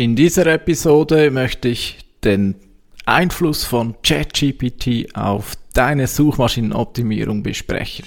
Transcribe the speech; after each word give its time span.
In 0.00 0.16
dieser 0.16 0.46
Episode 0.46 1.30
möchte 1.30 1.68
ich 1.68 1.98
den 2.24 2.54
Einfluss 3.04 3.64
von 3.64 3.96
ChatGPT 4.02 5.14
auf 5.14 5.52
deine 5.74 6.06
Suchmaschinenoptimierung 6.06 7.42
besprechen. 7.42 8.06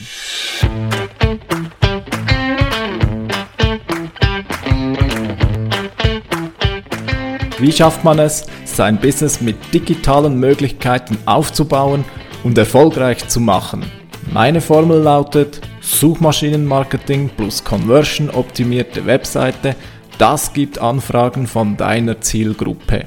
Wie 7.60 7.72
schafft 7.72 8.04
man 8.04 8.18
es, 8.18 8.48
sein 8.66 9.00
Business 9.00 9.40
mit 9.40 9.58
digitalen 9.72 10.40
Möglichkeiten 10.40 11.20
aufzubauen 11.28 12.06
und 12.44 12.58
erfolgreich 12.58 13.28
zu 13.28 13.40
machen? 13.40 13.86
Meine 14.32 14.62
Formel 14.62 15.00
lautet 15.00 15.62
Suchmaschinenmarketing 15.82 17.30
plus 17.38 17.64
Conversion 17.64 18.32
optimierte 18.32 19.06
Webseite– 19.06 19.76
das 20.18 20.54
gibt 20.54 20.80
Anfragen 20.80 21.48
von 21.48 21.78
deiner 21.78 22.22
Zielgruppe. 22.22 23.06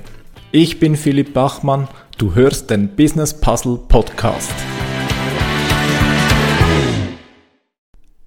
Ich 0.50 0.80
bin 0.80 0.96
Philipp 0.96 1.34
Bachmann, 1.34 1.88
du 2.18 2.34
hörst 2.34 2.70
den 2.70 2.88
Business 2.88 3.38
Puzzle 3.38 3.78
Podcast. 3.88 4.52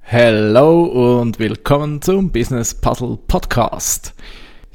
Hallo 0.03 1.19
und 1.19 1.39
willkommen 1.39 2.01
zum 2.01 2.31
Business 2.31 2.73
Puzzle 2.73 3.17
Podcast. 3.27 4.13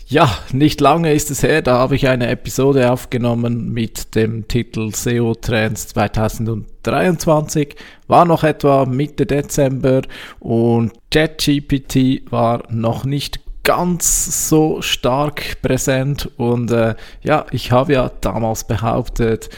Ja, 0.07 0.31
nicht 0.53 0.83
lange 0.83 1.15
ist 1.15 1.31
es 1.31 1.43
her, 1.43 1.63
da 1.63 1.79
habe 1.79 1.97
ich 1.97 2.07
eine 2.09 2.29
Episode 2.29 2.93
aufgenommen 2.93 3.73
mit 3.73 4.15
dem 4.15 4.47
Titel 4.47 4.95
SEO 4.95 5.35
Trends 5.35 5.89
2023. 5.89 7.75
War 8.07 8.27
noch 8.27 8.45
etwa 8.45 8.85
Mitte 8.85 9.25
Dezember 9.25 10.03
und 10.41 10.93
ChatGPT 11.11 12.31
war 12.31 12.65
noch 12.69 13.07
nicht 13.07 13.44
ganz 13.65 14.49
so 14.49 14.81
stark 14.83 15.61
präsent 15.63 16.31
und 16.37 16.71
äh, 16.71 16.95
ja, 17.23 17.47
ich 17.51 17.73
habe 17.73 17.95
ja 17.95 18.11
damals 18.21 18.65
behauptet, 18.65 19.49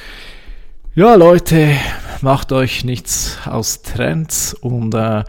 ja 0.95 1.15
Leute, 1.15 1.73
macht 2.23 2.53
euch 2.53 2.85
nichts 2.85 3.37
aus 3.45 3.83
Trends 3.83 4.55
und 4.55 4.95
äh, 4.95 5.25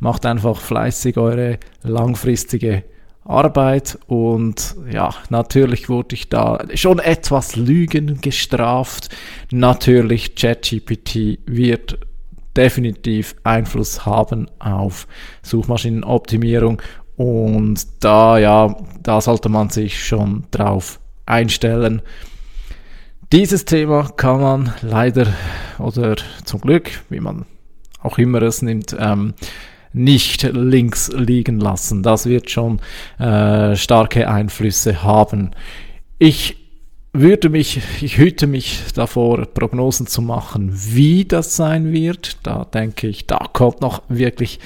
macht 0.00 0.26
einfach 0.26 0.60
fleißig 0.60 1.16
eure 1.18 1.58
langfristige 1.82 2.82
Arbeit 3.24 3.98
und 4.06 4.76
ja, 4.90 5.14
natürlich 5.30 5.88
wurde 5.88 6.14
ich 6.14 6.28
da 6.28 6.64
schon 6.74 6.98
etwas 6.98 7.56
Lügen 7.56 8.20
gestraft. 8.20 9.14
Natürlich, 9.50 10.36
ChatGPT 10.36 11.38
wird 11.46 11.98
definitiv 12.56 13.36
Einfluss 13.44 14.06
haben 14.06 14.48
auf 14.58 15.06
Suchmaschinenoptimierung 15.42 16.80
und 17.16 17.86
da, 18.00 18.38
ja, 18.38 18.76
da 19.02 19.20
sollte 19.20 19.48
man 19.48 19.70
sich 19.70 20.04
schon 20.04 20.44
drauf 20.50 21.00
einstellen. 21.24 22.02
Dieses 23.32 23.64
Thema 23.64 24.10
kann 24.16 24.40
man 24.40 24.72
leider 24.82 25.26
oder 25.78 26.16
zum 26.44 26.60
Glück, 26.60 26.90
wie 27.08 27.20
man 27.20 27.44
auch 28.00 28.18
immer 28.18 28.40
es 28.42 28.62
nimmt, 28.62 28.94
ähm, 28.98 29.34
nicht 29.92 30.42
links 30.42 31.10
liegen 31.12 31.58
lassen. 31.58 32.02
Das 32.02 32.26
wird 32.26 32.50
schon 32.50 32.80
äh, 33.18 33.74
starke 33.74 34.28
Einflüsse 34.28 35.02
haben. 35.02 35.50
Ich 36.18 36.56
würde 37.12 37.48
mich, 37.48 37.80
ich 38.02 38.18
hüte 38.18 38.46
mich 38.46 38.82
davor, 38.94 39.46
Prognosen 39.46 40.06
zu 40.06 40.20
machen, 40.20 40.70
wie 40.72 41.24
das 41.24 41.56
sein 41.56 41.92
wird. 41.92 42.38
Da 42.46 42.64
denke 42.64 43.08
ich, 43.08 43.26
da 43.26 43.38
kommt 43.52 43.80
noch 43.80 44.02
wirklich 44.08 44.60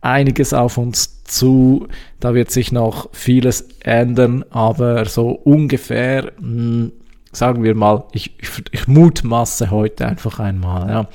einiges 0.00 0.54
auf 0.54 0.78
uns 0.78 1.15
zu. 1.26 1.88
Da 2.20 2.34
wird 2.34 2.50
sich 2.50 2.72
noch 2.72 3.08
vieles 3.12 3.68
ändern, 3.80 4.44
aber 4.50 5.04
so 5.04 5.30
ungefähr, 5.30 6.32
mh, 6.40 6.40
hm, 6.40 6.92
sagen 7.32 7.62
wir 7.62 7.74
mal, 7.74 8.04
ich, 8.12 8.34
ich, 8.40 8.50
ich 8.72 8.88
mutmaße 8.88 9.70
heute 9.70 10.06
einfach 10.06 10.38
einmal. 10.38 10.88
Ja. 10.88 11.08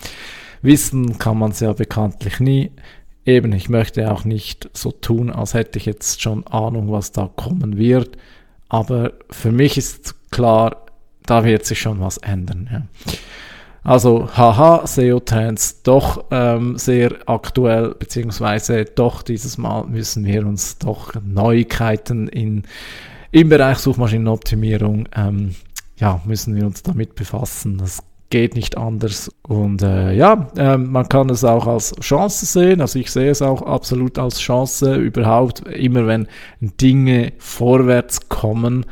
Wissen 0.62 1.17
kann 1.17 1.39
man 1.39 1.52
es 1.52 1.59
ja 1.59 1.73
bekanntlich 1.73 2.39
nie. 2.39 2.71
Eben, 3.26 3.54
ich 3.54 3.70
möchte 3.70 4.11
auch 4.11 4.26
nicht 4.26 4.70
so 4.73 4.92
tun, 4.92 5.32
als 5.32 5.54
hätte 5.54 5.77
ich 5.77 5.86
jetzt 5.86 6.21
schon 6.21 6.45
Ahnung, 6.48 6.92
was 6.92 7.11
da 7.11 7.30
kommen 7.36 7.77
wird. 7.77 8.17
Aber 8.70 9.14
für 9.30 9.52
mich 9.52 9.77
ist 9.77 10.16
klar, 10.32 10.86
da 11.26 11.44
wird 11.44 11.66
sich 11.66 11.80
schon 11.80 12.00
was 12.00 12.17
ändern. 12.17 12.70
Ja. 12.71 13.14
Also, 13.83 14.30
haha, 14.36 14.86
SEO-Trends 14.86 15.81
doch 15.81 16.25
ähm, 16.30 16.77
sehr 16.77 17.17
aktuell, 17.25 17.95
beziehungsweise 17.97 18.86
doch 18.86 19.23
dieses 19.23 19.58
Mal 19.58 19.86
müssen 19.86 20.23
wir 20.23 20.45
uns 20.45 20.77
doch 20.77 21.14
Neuigkeiten 21.23 22.27
in, 22.27 22.64
im 23.31 23.49
Bereich 23.49 23.80
Suchmaschinenoptimierung, 23.80 25.09
ähm, 25.15 25.55
ja, 25.97 26.21
müssen 26.25 26.55
wir 26.55 26.65
uns 26.65 26.83
damit 26.83 27.15
befassen. 27.15 27.80
Das 27.80 28.03
geht 28.30 28.55
nicht 28.55 28.77
anders. 28.77 29.31
Und 29.43 29.83
äh, 29.83 30.14
ja, 30.14 30.47
äh, 30.58 30.77
man 30.77 31.08
kann 31.09 31.30
es 31.30 31.43
auch 31.43 31.67
als 31.67 31.93
Chance 31.99 32.45
sehen. 32.45 32.81
Also 32.81 32.97
ich 32.97 33.11
sehe 33.11 33.30
es 33.30 33.41
auch 33.41 33.61
absolut 33.61 34.17
als 34.17 34.39
Chance 34.39 34.95
überhaupt, 34.95 35.67
immer 35.67 36.08
wenn 36.08 36.27
Dinge 36.59 37.33
vorwärts 37.37 38.30
kommen. 38.30 38.86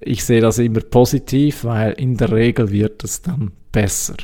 Ich 0.00 0.24
sehe 0.24 0.40
das 0.40 0.58
immer 0.58 0.80
positiv, 0.80 1.64
weil 1.64 1.92
in 1.92 2.16
der 2.16 2.32
Regel 2.32 2.70
wird 2.70 3.04
es 3.04 3.22
dann 3.22 3.52
besser. 3.72 4.16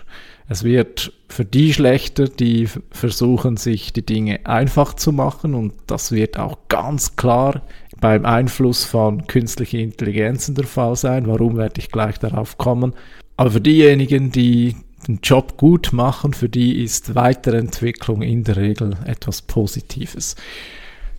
Es 0.49 0.65
wird 0.65 1.13
für 1.29 1.45
die 1.45 1.73
schlechter, 1.73 2.29
die 2.29 2.69
versuchen, 2.91 3.57
sich 3.57 3.93
die 3.93 4.07
Dinge 4.07 4.47
einfach 4.47 4.95
zu 4.95 5.13
machen 5.13 5.55
und 5.55 5.73
das 5.87 6.13
wird 6.13 6.39
auch 6.39 6.59
ganz 6.69 7.17
klar 7.17 7.63
beim 8.01 8.25
Einfluss 8.25 8.85
von 8.85 9.27
künstlicher 9.27 9.79
Intelligenz 9.79 10.53
der 10.53 10.67
Fall 10.67 10.97
sein. 10.97 11.27
Warum 11.27 11.57
werde 11.57 11.81
ich 11.81 11.91
gleich 11.91 12.19
darauf 12.19 12.59
kommen? 12.59 12.95
Aber 13.37 13.51
für 13.51 13.61
diejenigen, 13.61 14.31
die 14.31 14.77
den 15.09 15.21
Job 15.23 15.57
gut 15.57 15.93
machen, 15.93 16.33
für 16.33 16.49
die 16.49 16.83
ist 16.83 17.15
Weiterentwicklung 17.15 18.23
in 18.23 18.45
der 18.45 18.57
Regel 18.57 18.97
etwas 19.05 19.43
Positives. 19.43 20.37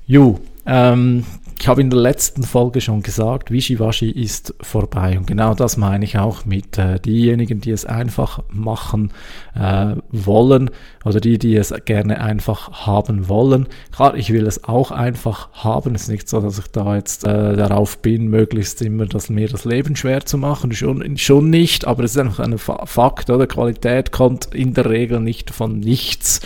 Jo, 0.06 0.40
ähm, 0.66 1.26
ich 1.60 1.68
habe 1.68 1.82
in 1.82 1.90
der 1.90 2.00
letzten 2.00 2.44
Folge 2.44 2.82
schon 2.82 3.02
gesagt, 3.02 3.52
Wischiwaschi 3.52 4.12
ist 4.12 4.54
vorbei. 4.62 5.18
Und 5.18 5.26
genau 5.26 5.56
das 5.56 5.76
meine 5.76 6.06
ich 6.06 6.18
auch 6.18 6.46
mit 6.46 6.78
äh, 6.78 7.00
diejenigen, 7.00 7.62
die 7.62 7.72
es 7.72 7.86
einfach 7.86 8.44
machen 8.50 9.12
äh, 9.56 9.96
wollen 10.12 10.70
oder 11.04 11.20
die, 11.20 11.40
die 11.40 11.56
es 11.56 11.74
gerne 11.86 12.22
einfach 12.22 12.86
haben 12.86 13.28
wollen. 13.28 13.68
Klar, 13.92 14.16
ich 14.16 14.32
will 14.32 14.46
es 14.46 14.66
auch 14.66 14.92
einfach 14.92 15.50
haben. 15.54 15.96
Es 15.96 16.04
ist 16.04 16.10
nicht 16.10 16.30
so, 16.30 16.42
dass 16.42 16.60
ich 16.60 16.68
da 16.68 16.96
jetzt 16.96 17.26
äh, 17.26 17.56
darauf 17.56 18.00
bin, 18.00 18.28
möglichst 18.28 18.82
immer 18.82 19.06
das, 19.06 19.30
mir 19.30 19.48
das 19.48 19.66
Leben 19.66 19.96
schwer 19.96 20.26
zu 20.26 20.38
machen. 20.38 20.72
Schon, 20.74 21.18
schon 21.18 21.50
nicht, 21.50 21.88
aber 21.88 22.04
es 22.04 22.12
ist 22.12 22.18
einfach 22.18 22.44
ein 22.44 22.58
Fakt, 22.58 23.30
oder? 23.30 23.48
Qualität 23.48 24.12
kommt 24.12 24.54
in 24.54 24.74
der 24.74 24.90
Regel 24.90 25.20
nicht 25.22 25.50
von 25.50 25.80
nichts. 25.80 26.42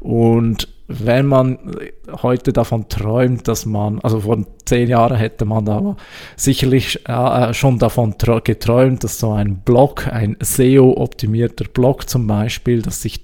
Und 0.00 0.68
wenn 0.88 1.26
man 1.26 1.58
heute 2.22 2.52
davon 2.52 2.88
träumt, 2.88 3.48
dass 3.48 3.66
man, 3.66 3.98
also 4.00 4.20
vor 4.20 4.38
zehn 4.64 4.88
Jahren 4.88 5.16
hätte 5.16 5.44
man 5.44 5.64
da 5.64 5.96
sicherlich 6.36 7.06
äh, 7.08 7.52
schon 7.54 7.78
davon 7.78 8.14
geträumt, 8.44 9.02
dass 9.02 9.18
so 9.18 9.32
ein 9.32 9.58
Blog, 9.58 10.06
ein 10.06 10.36
SEO-optimierter 10.40 11.64
Blog 11.64 12.08
zum 12.08 12.26
Beispiel, 12.26 12.82
dass 12.82 13.02
sich, 13.02 13.20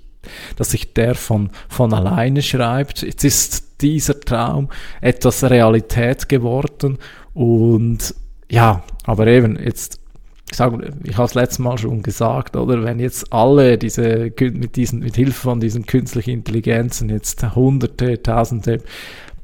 dass 0.56 0.70
sich 0.70 0.92
der 0.92 1.14
von, 1.14 1.50
von 1.68 1.94
alleine 1.94 2.42
schreibt. 2.42 3.02
Jetzt 3.02 3.24
ist 3.24 3.80
dieser 3.80 4.18
Traum 4.20 4.68
etwas 5.00 5.44
Realität 5.44 6.28
geworden 6.28 6.98
und 7.32 8.14
ja, 8.50 8.82
aber 9.04 9.26
eben 9.28 9.58
jetzt 9.58 10.01
ich 10.52 10.58
sage, 10.58 10.92
ich 11.02 11.16
habe 11.16 11.24
es 11.24 11.34
letztes 11.34 11.58
Mal 11.60 11.78
schon 11.78 12.02
gesagt, 12.02 12.56
oder 12.56 12.84
wenn 12.84 13.00
jetzt 13.00 13.32
alle 13.32 13.78
diese 13.78 14.30
mit 14.38 14.76
diesen 14.76 14.98
mit 14.98 15.16
Hilfe 15.16 15.32
von 15.32 15.60
diesen 15.60 15.86
künstlichen 15.86 16.30
Intelligenzen 16.30 17.08
jetzt 17.08 17.42
hunderte, 17.54 18.22
tausende 18.22 18.82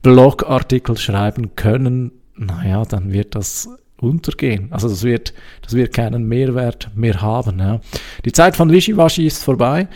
Blogartikel 0.02 0.98
schreiben 0.98 1.56
können, 1.56 2.12
naja, 2.36 2.84
dann 2.84 3.10
wird 3.10 3.34
das 3.34 3.70
untergehen. 3.98 4.68
Also 4.70 4.88
das 4.90 5.02
wird, 5.02 5.32
das 5.62 5.72
wird 5.72 5.94
keinen 5.94 6.28
Mehrwert 6.28 6.90
mehr 6.94 7.22
haben. 7.22 7.58
Ja. 7.58 7.80
Die 8.26 8.32
Zeit 8.32 8.54
von 8.54 8.70
Wischiwaschi 8.70 9.26
ist 9.26 9.42
vorbei. 9.42 9.88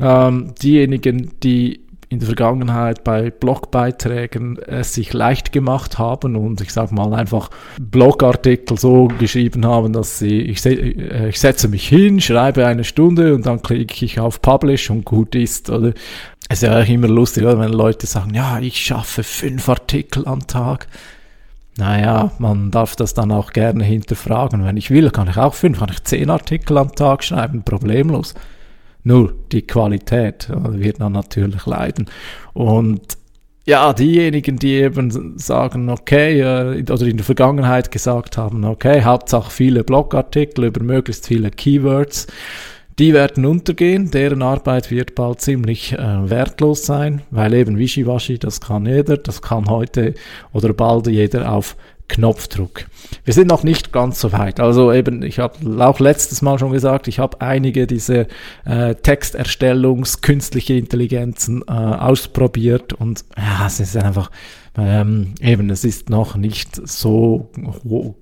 Ähm, 0.00 0.52
diejenigen, 0.60 1.30
die 1.44 1.85
in 2.08 2.20
der 2.20 2.26
Vergangenheit 2.26 3.02
bei 3.02 3.30
Blogbeiträgen 3.30 4.58
es 4.58 4.94
sich 4.94 5.12
leicht 5.12 5.50
gemacht 5.50 5.98
haben 5.98 6.36
und 6.36 6.60
ich 6.60 6.72
sage 6.72 6.94
mal 6.94 7.12
einfach 7.14 7.50
Blogartikel 7.80 8.78
so 8.78 9.08
geschrieben 9.18 9.66
haben, 9.66 9.92
dass 9.92 10.18
sie, 10.18 10.40
ich, 10.42 10.64
äh, 10.64 11.28
ich 11.28 11.40
setze 11.40 11.68
mich 11.68 11.88
hin, 11.88 12.20
schreibe 12.20 12.66
eine 12.66 12.84
Stunde 12.84 13.34
und 13.34 13.46
dann 13.46 13.60
klicke 13.60 14.04
ich 14.04 14.20
auf 14.20 14.40
Publish 14.40 14.88
und 14.90 15.04
gut 15.04 15.34
ist, 15.34 15.68
oder? 15.68 15.92
Es 16.48 16.62
ist 16.62 16.68
ja 16.68 16.78
immer 16.80 17.08
lustig, 17.08 17.42
oder? 17.42 17.58
wenn 17.58 17.72
Leute 17.72 18.06
sagen, 18.06 18.32
ja, 18.34 18.60
ich 18.60 18.78
schaffe 18.78 19.24
fünf 19.24 19.68
Artikel 19.68 20.28
am 20.28 20.46
Tag. 20.46 20.86
Naja, 21.76 22.30
man 22.38 22.70
darf 22.70 22.94
das 22.94 23.14
dann 23.14 23.32
auch 23.32 23.52
gerne 23.52 23.82
hinterfragen. 23.82 24.64
Wenn 24.64 24.76
ich 24.76 24.90
will, 24.90 25.10
kann 25.10 25.28
ich 25.28 25.36
auch 25.36 25.54
fünf, 25.54 25.80
kann 25.80 25.90
ich 25.90 26.04
zehn 26.04 26.30
Artikel 26.30 26.78
am 26.78 26.94
Tag 26.94 27.24
schreiben, 27.24 27.64
problemlos. 27.64 28.34
Nur 29.06 29.34
die 29.52 29.62
Qualität 29.62 30.48
wird 30.50 31.00
dann 31.00 31.12
natürlich 31.12 31.64
leiden. 31.64 32.06
Und 32.54 33.16
ja, 33.64 33.92
diejenigen, 33.92 34.56
die 34.56 34.74
eben 34.74 35.38
sagen, 35.38 35.90
okay, 35.90 36.40
äh, 36.40 36.82
oder 36.90 37.06
in 37.06 37.16
der 37.16 37.24
Vergangenheit 37.24 37.92
gesagt 37.92 38.36
haben, 38.36 38.64
okay, 38.64 39.04
Hauptsache 39.04 39.52
viele 39.52 39.84
Blogartikel 39.84 40.64
über 40.64 40.82
möglichst 40.82 41.28
viele 41.28 41.52
Keywords, 41.52 42.26
die 42.98 43.14
werden 43.14 43.46
untergehen, 43.46 44.10
deren 44.10 44.42
Arbeit 44.42 44.90
wird 44.90 45.14
bald 45.14 45.40
ziemlich 45.40 45.92
äh, 45.92 46.28
wertlos 46.28 46.84
sein, 46.84 47.22
weil 47.30 47.54
eben 47.54 47.78
Wischiwaschi, 47.78 48.40
das 48.40 48.60
kann 48.60 48.86
jeder, 48.86 49.18
das 49.18 49.40
kann 49.40 49.70
heute 49.70 50.14
oder 50.52 50.72
bald 50.72 51.06
jeder 51.06 51.52
auf 51.52 51.76
Knopfdruck. 52.08 52.86
Wir 53.24 53.34
sind 53.34 53.48
noch 53.48 53.62
nicht 53.62 53.92
ganz 53.92 54.20
so 54.20 54.32
weit. 54.32 54.60
Also 54.60 54.92
eben, 54.92 55.22
ich 55.22 55.38
habe 55.38 55.84
auch 55.84 56.00
letztes 56.00 56.42
Mal 56.42 56.58
schon 56.58 56.72
gesagt, 56.72 57.08
ich 57.08 57.18
habe 57.18 57.40
einige 57.40 57.86
diese 57.86 58.26
äh, 58.64 58.94
Texterstellungs, 58.94 60.20
künstliche 60.20 60.74
Intelligenzen 60.74 61.62
äh, 61.66 61.72
ausprobiert 61.72 62.92
und 62.92 63.24
ja, 63.36 63.66
es 63.66 63.80
ist 63.80 63.96
einfach 63.96 64.30
ähm, 64.78 65.34
eben, 65.40 65.70
es 65.70 65.84
ist 65.84 66.10
noch 66.10 66.36
nicht 66.36 66.86
so 66.86 67.50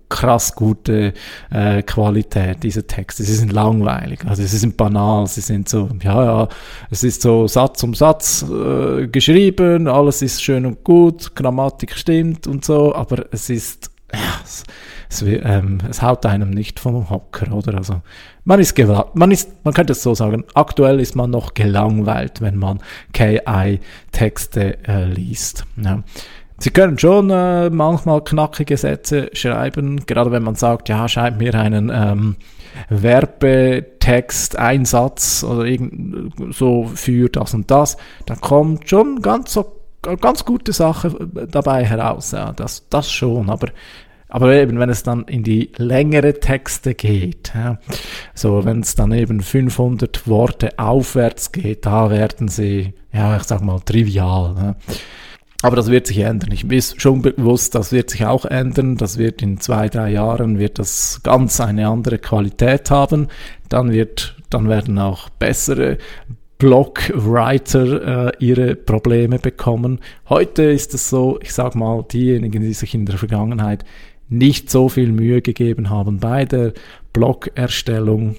krass 0.08 0.54
gute 0.54 1.12
äh, 1.50 1.82
Qualität, 1.82 2.62
diese 2.62 2.86
Texte. 2.86 3.24
Sie 3.24 3.34
sind 3.34 3.52
langweilig, 3.52 4.24
also 4.24 4.42
sie 4.42 4.56
sind 4.58 4.76
banal, 4.76 5.26
sie 5.26 5.40
sind 5.40 5.68
so, 5.68 5.88
ja, 6.02 6.24
ja, 6.24 6.48
es 6.90 7.02
ist 7.02 7.22
so 7.22 7.48
Satz 7.48 7.82
um 7.82 7.94
Satz 7.94 8.44
äh, 8.48 9.08
geschrieben, 9.08 9.88
alles 9.88 10.22
ist 10.22 10.42
schön 10.42 10.64
und 10.66 10.84
gut, 10.84 11.34
Grammatik 11.34 11.96
stimmt 11.96 12.46
und 12.46 12.64
so, 12.64 12.94
aber 12.94 13.26
es 13.32 13.50
ist, 13.50 13.90
ja, 14.12 14.20
es, 14.44 14.62
es, 15.10 15.22
ähm, 15.22 15.78
es 15.90 16.02
haut 16.02 16.24
einem 16.24 16.50
nicht 16.50 16.78
vom 16.78 17.10
Hocker, 17.10 17.52
oder? 17.52 17.74
Also 17.74 18.02
man 18.44 18.60
ist, 18.60 18.78
man 19.14 19.30
ist, 19.30 19.50
man 19.64 19.74
könnte 19.74 19.92
es 19.92 20.02
so 20.02 20.14
sagen, 20.14 20.44
aktuell 20.54 21.00
ist 21.00 21.16
man 21.16 21.30
noch 21.30 21.54
gelangweilt, 21.54 22.40
wenn 22.40 22.56
man 22.56 22.80
KI-Texte 23.12 24.78
äh, 24.86 25.04
liest. 25.06 25.64
Ja. 25.82 26.02
Sie 26.58 26.70
können 26.70 26.98
schon 26.98 27.30
äh, 27.30 27.68
manchmal 27.70 28.22
knackige 28.22 28.76
Sätze 28.76 29.30
schreiben, 29.32 30.06
gerade 30.06 30.30
wenn 30.30 30.44
man 30.44 30.54
sagt, 30.54 30.88
ja, 30.88 31.08
schreib 31.08 31.38
mir 31.38 31.54
einen 31.54 31.90
ähm, 31.92 32.36
Werbetext, 32.88 34.56
Einsatz 34.56 35.44
oder 35.44 35.64
irgend 35.64 36.54
so 36.54 36.84
für 36.94 37.28
das 37.28 37.54
und 37.54 37.70
das, 37.70 37.96
dann 38.26 38.40
kommt 38.40 38.88
schon 38.88 39.20
ganz 39.20 39.52
so 39.52 39.80
ganz 40.20 40.44
gute 40.44 40.72
Sache 40.72 41.16
dabei 41.50 41.84
heraus, 41.84 42.32
ja, 42.32 42.52
das, 42.52 42.88
das 42.88 43.10
schon, 43.10 43.48
aber 43.50 43.68
aber 44.34 44.52
eben, 44.54 44.80
wenn 44.80 44.90
es 44.90 45.04
dann 45.04 45.22
in 45.26 45.44
die 45.44 45.70
längere 45.76 46.40
Texte 46.40 46.94
geht, 46.94 47.52
ja, 47.54 47.78
so 48.34 48.64
wenn 48.64 48.80
es 48.80 48.96
dann 48.96 49.12
eben 49.12 49.40
500 49.40 50.26
Worte 50.26 50.76
aufwärts 50.76 51.52
geht, 51.52 51.86
da 51.86 52.10
werden 52.10 52.48
sie, 52.48 52.94
ja, 53.12 53.36
ich 53.36 53.44
sag 53.44 53.62
mal, 53.62 53.78
trivial. 53.78 54.56
Ja. 54.58 54.76
Aber 55.64 55.76
das 55.76 55.90
wird 55.90 56.06
sich 56.06 56.18
ändern. 56.18 56.52
Ich 56.52 56.68
bin 56.68 56.82
schon 56.82 57.22
bewusst, 57.22 57.74
das 57.74 57.90
wird 57.90 58.10
sich 58.10 58.26
auch 58.26 58.44
ändern. 58.44 58.98
Das 58.98 59.16
wird 59.16 59.40
in 59.40 59.60
zwei, 59.60 59.88
drei 59.88 60.10
Jahren 60.10 60.58
wird 60.58 60.78
das 60.78 61.22
ganz 61.22 61.58
eine 61.58 61.88
andere 61.88 62.18
Qualität 62.18 62.90
haben. 62.90 63.28
Dann 63.70 63.90
wird, 63.90 64.36
dann 64.50 64.68
werden 64.68 64.98
auch 64.98 65.30
bessere 65.30 65.96
Blogwriter 66.58 68.26
äh, 68.26 68.32
ihre 68.40 68.76
Probleme 68.76 69.38
bekommen. 69.38 70.00
Heute 70.28 70.64
ist 70.64 70.92
es 70.92 71.08
so, 71.08 71.38
ich 71.40 71.54
sag 71.54 71.74
mal, 71.76 72.04
diejenigen, 72.12 72.60
die 72.62 72.74
sich 72.74 72.94
in 72.94 73.06
der 73.06 73.16
Vergangenheit 73.16 73.86
nicht 74.28 74.70
so 74.70 74.90
viel 74.90 75.12
Mühe 75.12 75.40
gegeben 75.40 75.88
haben 75.88 76.18
bei 76.18 76.44
der 76.44 76.74
Blogerstellung, 77.14 78.36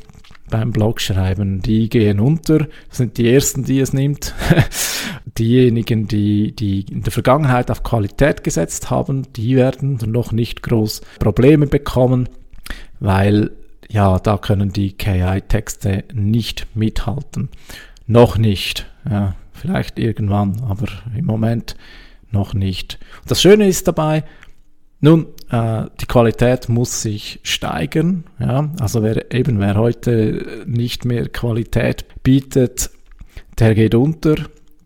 beim 0.49 0.71
Blogschreiben, 0.71 1.61
die 1.61 1.89
gehen 1.89 2.19
unter, 2.19 2.59
das 2.89 2.97
sind 2.97 3.17
die 3.17 3.31
ersten, 3.31 3.63
die 3.63 3.79
es 3.79 3.93
nimmt. 3.93 4.33
Diejenigen, 5.37 6.07
die, 6.07 6.55
die 6.55 6.81
in 6.81 7.01
der 7.01 7.11
Vergangenheit 7.11 7.71
auf 7.71 7.83
Qualität 7.83 8.43
gesetzt 8.43 8.89
haben, 8.89 9.23
die 9.33 9.55
werden 9.55 9.99
noch 10.05 10.31
nicht 10.31 10.63
groß 10.63 11.01
Probleme 11.19 11.67
bekommen, 11.67 12.29
weil 12.99 13.51
ja, 13.89 14.19
da 14.19 14.37
können 14.37 14.71
die 14.71 14.93
KI-Texte 14.93 16.03
nicht 16.13 16.67
mithalten. 16.75 17.49
Noch 18.07 18.37
nicht. 18.37 18.87
Ja, 19.09 19.35
vielleicht 19.53 19.99
irgendwann, 19.99 20.61
aber 20.67 20.87
im 21.15 21.25
Moment 21.25 21.75
noch 22.31 22.53
nicht. 22.53 22.99
Das 23.27 23.41
Schöne 23.41 23.67
ist 23.67 23.87
dabei, 23.87 24.23
nun, 25.05 25.27
äh, 25.51 25.83
die 26.01 26.07
Qualität 26.07 26.67
muss 26.67 27.03
sich 27.03 27.39
steigern. 27.43 28.23
Ja? 28.39 28.71
Also 28.79 29.03
wer 29.03 29.31
eben 29.31 29.59
wer 29.59 29.75
heute 29.75 30.63
nicht 30.65 31.05
mehr 31.05 31.29
Qualität 31.29 32.05
bietet, 32.23 32.89
der 33.59 33.75
geht 33.75 33.93
unter. 33.93 34.35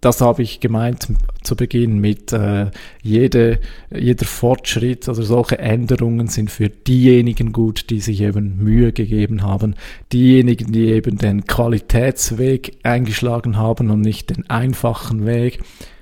Das 0.01 0.22
habe 0.22 0.44
ich 0.44 0.60
gemeint 0.60 1.07
zu 1.44 1.56
Beginn 1.56 2.00
mit 2.00 2.31
äh, 2.31 2.72
jede, 3.01 3.60
jeder 3.94 4.25
Fortschritt, 4.25 5.10
also 5.10 5.24
solche 5.24 5.60
Änderungen 5.60 6.28
sind 6.28 6.50
für 6.51 6.69
diejenigen 6.69 7.51
gut, 7.51 7.90
die 7.90 8.00
sich 8.00 8.22
eben 8.22 8.57
Mühe 8.57 8.94
gegeben 8.94 9.44
haben, 9.44 9.75
diejenigen, 10.13 10.72
die 10.72 10.86
eben 10.86 11.18
den 11.18 11.46
Qualitätsweg 11.46 12.78
eingeschlagen 12.84 13.57
haben 13.57 13.90
und 13.90 14.01
nicht 14.01 14.30
den 14.30 14.50
einfachen 14.50 15.25
Weg 15.25 15.60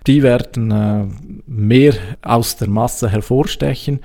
die 0.08 0.24
werden 0.24 0.72
äh, 0.72 1.06
mehr 1.46 1.94
aus 2.22 2.56
der 2.56 2.70
Masse 2.70 3.10
hervorstechen. 3.10 4.00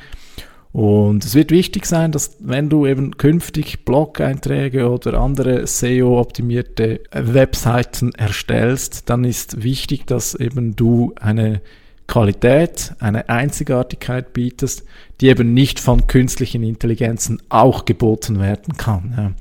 Und 0.72 1.22
es 1.24 1.34
wird 1.34 1.50
wichtig 1.50 1.84
sein, 1.84 2.12
dass 2.12 2.36
wenn 2.40 2.70
du 2.70 2.86
eben 2.86 3.18
künftig 3.18 3.84
Blog-Einträge 3.84 4.88
oder 4.88 5.20
andere 5.20 5.66
SEO-optimierte 5.66 7.00
Webseiten 7.12 8.12
erstellst, 8.14 9.10
dann 9.10 9.24
ist 9.24 9.62
wichtig, 9.62 10.06
dass 10.06 10.34
eben 10.34 10.74
du 10.74 11.12
eine 11.20 11.60
Qualität, 12.06 12.94
eine 13.00 13.28
Einzigartigkeit 13.28 14.32
bietest, 14.32 14.84
die 15.20 15.28
eben 15.28 15.52
nicht 15.52 15.78
von 15.78 16.06
künstlichen 16.06 16.62
Intelligenzen 16.62 17.42
auch 17.50 17.84
geboten 17.84 18.40
werden 18.40 18.76
kann. 18.76 19.36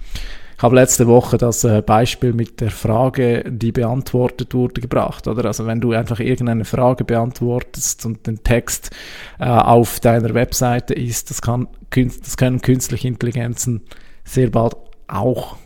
Habe 0.61 0.75
letzte 0.75 1.07
Woche 1.07 1.39
das 1.39 1.63
äh, 1.63 1.81
Beispiel 1.81 2.33
mit 2.33 2.61
der 2.61 2.69
Frage, 2.69 3.43
die 3.49 3.71
beantwortet 3.71 4.53
wurde, 4.53 4.79
gebracht, 4.79 5.27
oder? 5.27 5.45
Also 5.45 5.65
wenn 5.65 5.81
du 5.81 5.91
einfach 5.93 6.19
irgendeine 6.19 6.65
Frage 6.65 7.03
beantwortest 7.03 8.05
und 8.05 8.27
den 8.27 8.43
Text 8.43 8.91
äh, 9.39 9.45
auf 9.45 9.99
deiner 9.99 10.35
Webseite 10.35 10.93
ist, 10.93 11.31
das 11.31 11.41
kann, 11.41 11.67
das 11.89 12.37
können 12.37 12.61
künstliche 12.61 13.07
Intelligenzen 13.07 13.81
sehr 14.23 14.51
bald 14.51 14.75
auch 15.07 15.57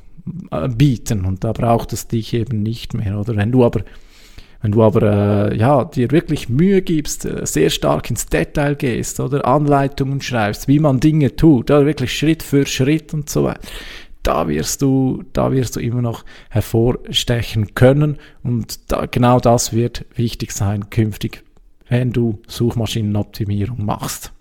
äh, 0.52 0.70
bieten 0.70 1.26
und 1.26 1.44
da 1.44 1.52
braucht 1.52 1.92
es 1.92 2.08
dich 2.08 2.34
eben 2.34 2.64
nicht 2.64 2.94
mehr, 2.94 3.20
oder? 3.20 3.36
Wenn 3.36 3.52
du 3.52 3.66
aber 3.66 3.82
wenn 4.62 4.72
du 4.72 4.82
aber 4.82 5.52
äh, 5.52 5.58
ja, 5.58 5.86
dir 5.86 6.10
wirklich 6.10 6.50
Mühe 6.50 6.82
gibst, 6.82 7.26
äh, 7.26 7.46
sehr 7.46 7.70
stark 7.70 8.10
ins 8.10 8.26
Detail 8.26 8.74
gehst 8.76 9.20
oder 9.20 9.46
Anleitungen 9.46 10.22
schreibst, 10.22 10.68
wie 10.68 10.80
man 10.80 11.00
Dinge 11.00 11.36
tut, 11.36 11.70
oder 11.70 11.86
wirklich 11.86 12.18
Schritt 12.18 12.42
für 12.42 12.66
Schritt 12.66 13.14
und 13.14 13.30
so 13.30 13.44
weiter, 13.44 13.60
da 14.26 14.48
wirst 14.48 14.82
du, 14.82 15.24
da 15.34 15.52
wirst 15.52 15.76
du 15.76 15.80
immer 15.80 16.02
noch 16.02 16.26
hervorstechen 16.50 17.76
können 17.76 18.18
und 18.44 18.92
da, 18.92 19.06
genau 19.06 19.40
das 19.40 19.74
wird 19.74 20.06
wichtig 20.16 20.52
sein 20.52 20.90
künftig, 20.90 21.44
wenn 21.88 22.12
du 22.12 22.42
Suchmaschinenoptimierung 22.48 23.86
machst. 23.86 24.32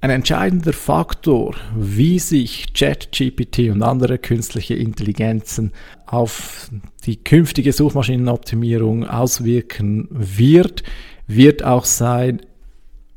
Ein 0.00 0.10
entscheidender 0.10 0.72
Faktor, 0.72 1.54
wie 1.74 2.18
sich 2.18 2.72
ChatGPT 2.74 3.70
und 3.70 3.82
andere 3.82 4.18
künstliche 4.18 4.74
Intelligenzen 4.74 5.72
auf 6.06 6.70
die 7.04 7.16
künftige 7.16 7.72
Suchmaschinenoptimierung 7.72 9.06
auswirken 9.06 10.06
wird, 10.10 10.82
wird 11.26 11.64
auch 11.64 11.84
sein, 11.84 12.42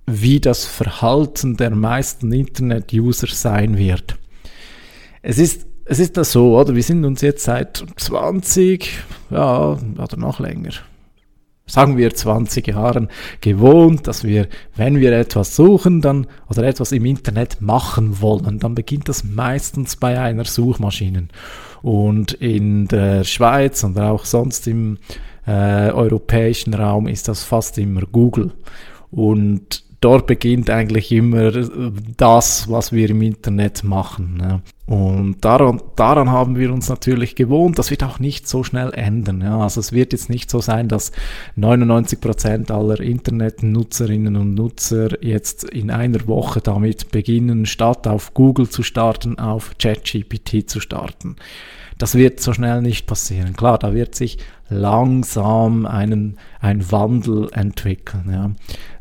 wie 0.06 0.40
das 0.40 0.66
Verhalten 0.66 1.58
der 1.58 1.70
meisten 1.70 2.32
Internet-User 2.32 3.28
sein 3.28 3.78
wird. 3.78 4.18
Es 5.22 5.38
ist 5.38 5.69
es 5.90 5.98
ist 5.98 6.18
das 6.18 6.32
so, 6.32 6.56
oder? 6.56 6.76
Wir 6.76 6.84
sind 6.84 7.04
uns 7.04 7.22
jetzt 7.22 7.44
seit 7.44 7.84
20, 7.96 8.90
ja, 9.32 9.72
oder 9.72 10.18
noch 10.18 10.40
länger, 10.40 10.70
sagen 11.66 11.98
wir 11.98 12.14
20 12.14 12.68
Jahren 12.68 13.10
gewohnt, 13.42 14.06
dass 14.06 14.24
wir, 14.24 14.48
wenn 14.76 15.00
wir 15.00 15.12
etwas 15.14 15.56
suchen, 15.56 16.02
dann, 16.02 16.28
oder 16.48 16.64
etwas 16.64 16.92
im 16.92 17.06
Internet 17.06 17.60
machen 17.60 18.22
wollen, 18.22 18.60
dann 18.60 18.76
beginnt 18.76 19.10
das 19.10 19.24
meistens 19.24 19.96
bei 19.96 20.20
einer 20.20 20.46
Suchmaschine. 20.46 21.28
Und 21.82 22.34
in 22.34 22.88
der 22.88 23.24
Schweiz 23.24 23.84
und 23.84 24.00
auch 24.00 24.26
sonst 24.26 24.68
im 24.68 25.00
äh, 25.48 25.90
europäischen 25.90 26.76
Raum 26.76 27.08
ist 27.08 27.28
das 27.28 27.44
fast 27.44 27.80
immer 27.80 28.02
Google. 28.02 28.52
Und 29.10 29.89
dort 30.02 30.28
beginnt 30.28 30.70
eigentlich 30.70 31.12
immer 31.12 31.52
das, 32.18 32.70
was 32.70 32.92
wir 32.92 33.10
im 33.10 33.22
Internet 33.22 33.84
machen. 33.84 34.38
Ne? 34.38 34.62
Und 34.86 35.38
daran, 35.42 35.82
daran 35.96 36.32
haben 36.32 36.58
wir 36.58 36.74
uns 36.74 36.90
natürlich 36.90 37.36
gewohnt. 37.36 37.78
Das 37.78 37.92
wird 37.92 38.04
auch 38.04 38.20
nicht 38.20 38.48
so 38.48 38.64
schnell 38.64 38.92
ändern. 38.94 39.42
Ja? 39.42 39.60
Also 39.60 39.80
es 39.82 39.92
wird 39.92 40.14
jetzt 40.14 40.30
nicht 40.30 40.50
so 40.50 40.62
sein, 40.62 40.88
dass 40.88 41.12
99 41.56 42.20
Prozent 42.20 42.72
aller 42.72 43.00
Internetnutzerinnen 43.00 44.36
und 44.36 44.56
Nutzer 44.56 45.24
jetzt 45.24 45.64
in 45.66 45.92
einer 45.92 46.26
Woche 46.28 46.62
damit 46.62 47.12
beginnen, 47.12 47.66
statt 47.66 48.08
auf 48.08 48.34
Google 48.34 48.70
zu 48.70 48.84
starten, 48.84 49.38
auf 49.38 49.76
ChatGPT 49.78 50.70
zu 50.70 50.80
starten. 50.80 51.36
Das 52.00 52.16
wird 52.16 52.40
so 52.40 52.54
schnell 52.54 52.82
nicht 52.82 53.06
passieren. 53.08 53.58
Klar, 53.58 53.78
da 53.78 53.94
wird 53.94 54.16
sich 54.16 54.38
langsam 54.70 55.86
einen, 55.86 56.38
einen 56.62 56.90
Wandel 56.92 57.50
entwickeln. 57.52 58.30
Ja. 58.32 58.52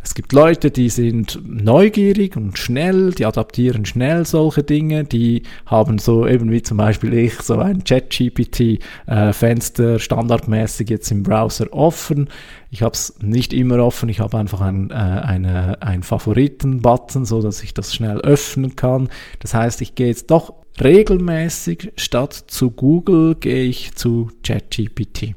Es 0.03 0.15
gibt 0.15 0.33
Leute, 0.33 0.73
die 0.73 0.89
sind 0.89 1.41
neugierig 1.45 2.37
und 2.37 2.59
schnell, 2.59 3.13
die 3.13 3.25
adaptieren 3.25 3.85
schnell 3.85 4.25
solche 4.25 4.65
Dinge, 4.65 5.05
die 5.05 5.45
haben 5.67 5.99
so 5.99 6.27
eben 6.27 6.51
wie 6.51 6.63
zum 6.63 6.79
Beispiel 6.79 7.15
ich 7.15 7.41
so 7.41 7.59
ein 7.59 7.85
Chat-GPT-Fenster 7.85 9.95
äh, 9.95 9.99
standardmäßig 10.01 10.91
jetzt 10.91 11.13
im 11.13 11.23
Browser 11.23 11.73
offen. 11.73 12.29
Ich 12.71 12.83
habe 12.83 12.95
es 12.95 13.15
nicht 13.21 13.53
immer 13.53 13.79
offen, 13.79 14.09
ich 14.09 14.19
habe 14.21 14.39
einfach 14.39 14.61
ein, 14.61 14.91
äh, 14.91 14.95
eine, 14.95 15.81
einen 15.83 16.03
Favoriten-Button, 16.03 17.27
so 17.27 17.43
dass 17.43 17.63
ich 17.63 17.75
das 17.75 17.95
schnell 17.95 18.19
öffnen 18.23 18.75
kann. 18.75 19.09
Das 19.39 19.55
heißt, 19.55 19.83
ich 19.83 19.95
gehe 19.95 20.09
jetzt 20.09 20.33
doch 20.33 20.53
regelmäßig 20.83 21.93
statt 21.97 22.33
zu 22.33 22.71
Google 22.71 23.35
gehe 23.35 23.65
ich 23.65 23.95
zu 23.95 24.31
ChatGPT. 24.43 25.35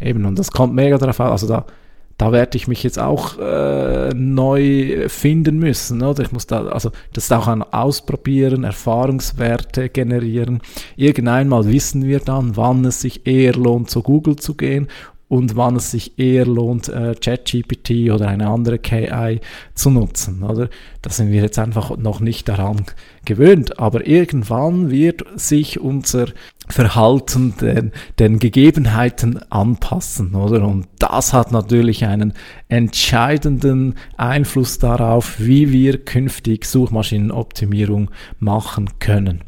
Eben, 0.00 0.24
und 0.24 0.38
das 0.38 0.50
kommt 0.50 0.74
mega 0.74 0.98
drauf 0.98 1.20
an. 1.20 1.32
Also 1.32 1.48
da 1.48 1.66
da 2.18 2.32
werde 2.32 2.56
ich 2.56 2.66
mich 2.66 2.82
jetzt 2.82 2.98
auch 2.98 3.38
äh, 3.38 4.12
neu 4.12 5.08
finden 5.08 5.60
müssen. 5.60 6.02
Oder 6.02 6.24
ich 6.24 6.32
muss 6.32 6.48
da, 6.48 6.66
also 6.66 6.90
das 7.12 7.24
ist 7.24 7.32
auch 7.32 7.46
ein 7.46 7.62
Ausprobieren, 7.62 8.64
Erfahrungswerte 8.64 9.88
generieren. 9.88 10.60
Irgendwann 10.96 11.46
mal 11.46 11.64
wissen 11.66 12.04
wir 12.04 12.18
dann, 12.18 12.56
wann 12.56 12.84
es 12.84 13.00
sich 13.00 13.24
eher 13.24 13.54
lohnt, 13.54 13.88
zu 13.88 14.02
Google 14.02 14.34
zu 14.34 14.54
gehen 14.54 14.88
und 15.28 15.56
wann 15.56 15.76
es 15.76 15.90
sich 15.90 16.18
eher 16.18 16.46
lohnt, 16.46 16.88
äh, 16.88 17.14
ChatGPT 17.14 18.10
oder 18.10 18.28
eine 18.28 18.48
andere 18.48 18.78
KI 18.78 19.40
zu 19.74 19.90
nutzen. 19.90 20.42
Oder? 20.42 20.70
Da 21.02 21.10
sind 21.10 21.30
wir 21.30 21.42
jetzt 21.42 21.58
einfach 21.58 21.96
noch 21.98 22.20
nicht 22.20 22.48
daran 22.48 22.84
gewöhnt. 23.26 23.78
Aber 23.78 24.06
irgendwann 24.06 24.90
wird 24.90 25.24
sich 25.36 25.80
unser 25.80 26.28
Verhalten 26.68 27.54
den, 27.60 27.92
den 28.18 28.38
Gegebenheiten 28.38 29.38
anpassen, 29.50 30.34
oder? 30.34 30.66
Und 30.66 30.86
das 30.98 31.32
hat 31.32 31.52
natürlich 31.52 32.04
einen 32.04 32.32
entscheidenden 32.68 33.94
Einfluss 34.16 34.78
darauf, 34.78 35.38
wie 35.38 35.72
wir 35.72 36.04
künftig 36.04 36.64
Suchmaschinenoptimierung 36.64 38.10
machen 38.38 38.98
können. 38.98 39.44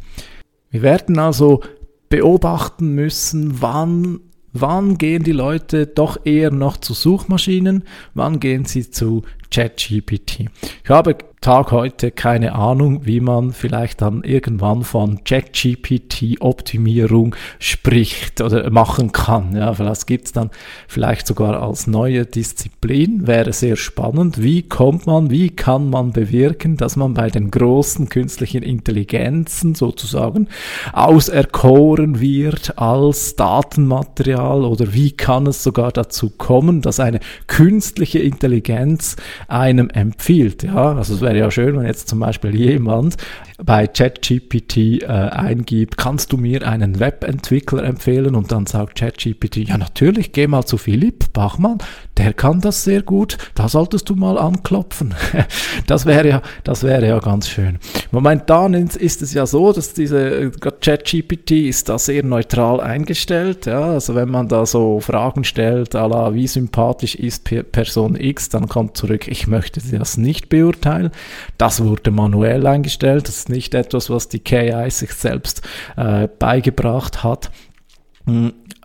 Wir 0.70 0.82
werden 0.82 1.18
also 1.18 1.62
beobachten 2.08 2.94
müssen, 2.94 3.60
wann 3.60 4.20
Wann 4.52 4.98
gehen 4.98 5.22
die 5.22 5.32
Leute 5.32 5.86
doch 5.86 6.24
eher 6.24 6.50
noch 6.50 6.76
zu 6.76 6.92
Suchmaschinen? 6.92 7.84
Wann 8.14 8.40
gehen 8.40 8.64
sie 8.64 8.90
zu 8.90 9.22
ChatGPT? 9.50 10.50
Ich 10.84 10.90
habe 10.90 11.16
Tag 11.40 11.72
heute 11.72 12.10
keine 12.10 12.54
Ahnung, 12.54 13.06
wie 13.06 13.20
man 13.20 13.54
vielleicht 13.54 14.02
dann 14.02 14.22
irgendwann 14.24 14.82
von 14.82 15.24
ChatGPT-Optimierung 15.24 17.34
spricht 17.58 18.42
oder 18.42 18.68
machen 18.68 19.12
kann. 19.12 19.56
Ja, 19.56 19.72
das 19.72 20.04
gibt's 20.04 20.32
dann 20.32 20.50
vielleicht 20.86 21.26
sogar 21.26 21.62
als 21.62 21.86
neue 21.86 22.26
Disziplin. 22.26 23.26
Wäre 23.26 23.54
sehr 23.54 23.76
spannend. 23.76 24.42
Wie 24.42 24.68
kommt 24.68 25.06
man, 25.06 25.30
wie 25.30 25.48
kann 25.48 25.88
man 25.88 26.12
bewirken, 26.12 26.76
dass 26.76 26.96
man 26.96 27.14
bei 27.14 27.30
den 27.30 27.50
großen 27.50 28.10
künstlichen 28.10 28.62
Intelligenzen 28.62 29.74
sozusagen 29.74 30.46
auserkoren 30.92 32.20
wird 32.20 32.76
als 32.76 33.34
Datenmaterial 33.36 34.62
oder 34.62 34.92
wie 34.92 35.12
kann 35.12 35.46
es 35.46 35.62
sogar 35.62 35.90
dazu 35.90 36.28
kommen, 36.28 36.82
dass 36.82 37.00
eine 37.00 37.20
künstliche 37.46 38.18
Intelligenz 38.18 39.16
einem 39.48 39.90
empfiehlt? 39.90 40.62
Ja, 40.62 40.94
also 40.94 41.20
wäre 41.20 41.38
ja 41.38 41.50
schön, 41.50 41.78
wenn 41.78 41.86
jetzt 41.86 42.08
zum 42.08 42.20
Beispiel 42.20 42.54
jemand 42.54 43.16
bei 43.64 43.86
ChatGPT 43.86 45.02
äh, 45.02 45.06
eingibt, 45.06 45.96
kannst 45.96 46.32
du 46.32 46.36
mir 46.36 46.66
einen 46.66 46.98
Webentwickler 46.98 47.84
empfehlen? 47.84 48.34
Und 48.34 48.52
dann 48.52 48.66
sagt 48.66 48.98
ChatGPT, 48.98 49.56
ja 49.68 49.78
natürlich, 49.78 50.32
geh 50.32 50.46
mal 50.46 50.64
zu 50.64 50.78
Philipp 50.78 51.32
Bachmann, 51.32 51.78
der 52.16 52.32
kann 52.32 52.60
das 52.60 52.84
sehr 52.84 53.02
gut, 53.02 53.38
da 53.54 53.68
solltest 53.68 54.08
du 54.08 54.14
mal 54.14 54.38
anklopfen. 54.38 55.14
das 55.86 56.06
wäre 56.06 56.28
ja, 56.28 56.42
das 56.64 56.82
wäre 56.82 57.06
ja 57.06 57.18
ganz 57.18 57.48
schön. 57.48 57.78
Momentan 58.10 58.74
ist 58.74 59.22
es 59.22 59.32
ja 59.32 59.46
so, 59.46 59.72
dass 59.72 59.94
diese 59.94 60.50
ChatGPT 60.50 61.52
ist 61.52 61.88
da 61.88 61.98
sehr 61.98 62.24
neutral 62.24 62.80
eingestellt. 62.80 63.66
Ja, 63.66 63.92
also 63.92 64.14
wenn 64.14 64.30
man 64.30 64.48
da 64.48 64.66
so 64.66 65.00
Fragen 65.00 65.44
stellt, 65.44 65.94
à 65.94 66.06
la, 66.06 66.34
wie 66.34 66.46
sympathisch 66.46 67.14
ist 67.14 67.44
Person 67.72 68.16
X, 68.16 68.48
dann 68.48 68.68
kommt 68.68 68.96
zurück, 68.96 69.28
ich 69.30 69.46
möchte 69.46 69.80
das 69.96 70.16
nicht 70.16 70.48
beurteilen. 70.48 71.10
Das 71.56 71.82
wurde 71.82 72.10
manuell 72.10 72.66
eingestellt. 72.66 73.28
Das 73.28 73.38
ist 73.38 73.48
nicht 73.48 73.74
etwas, 73.74 74.10
was 74.10 74.28
die 74.28 74.40
KI 74.40 74.90
sich 74.90 75.12
selbst 75.12 75.62
äh, 75.96 76.28
beigebracht 76.38 77.22
hat. 77.22 77.50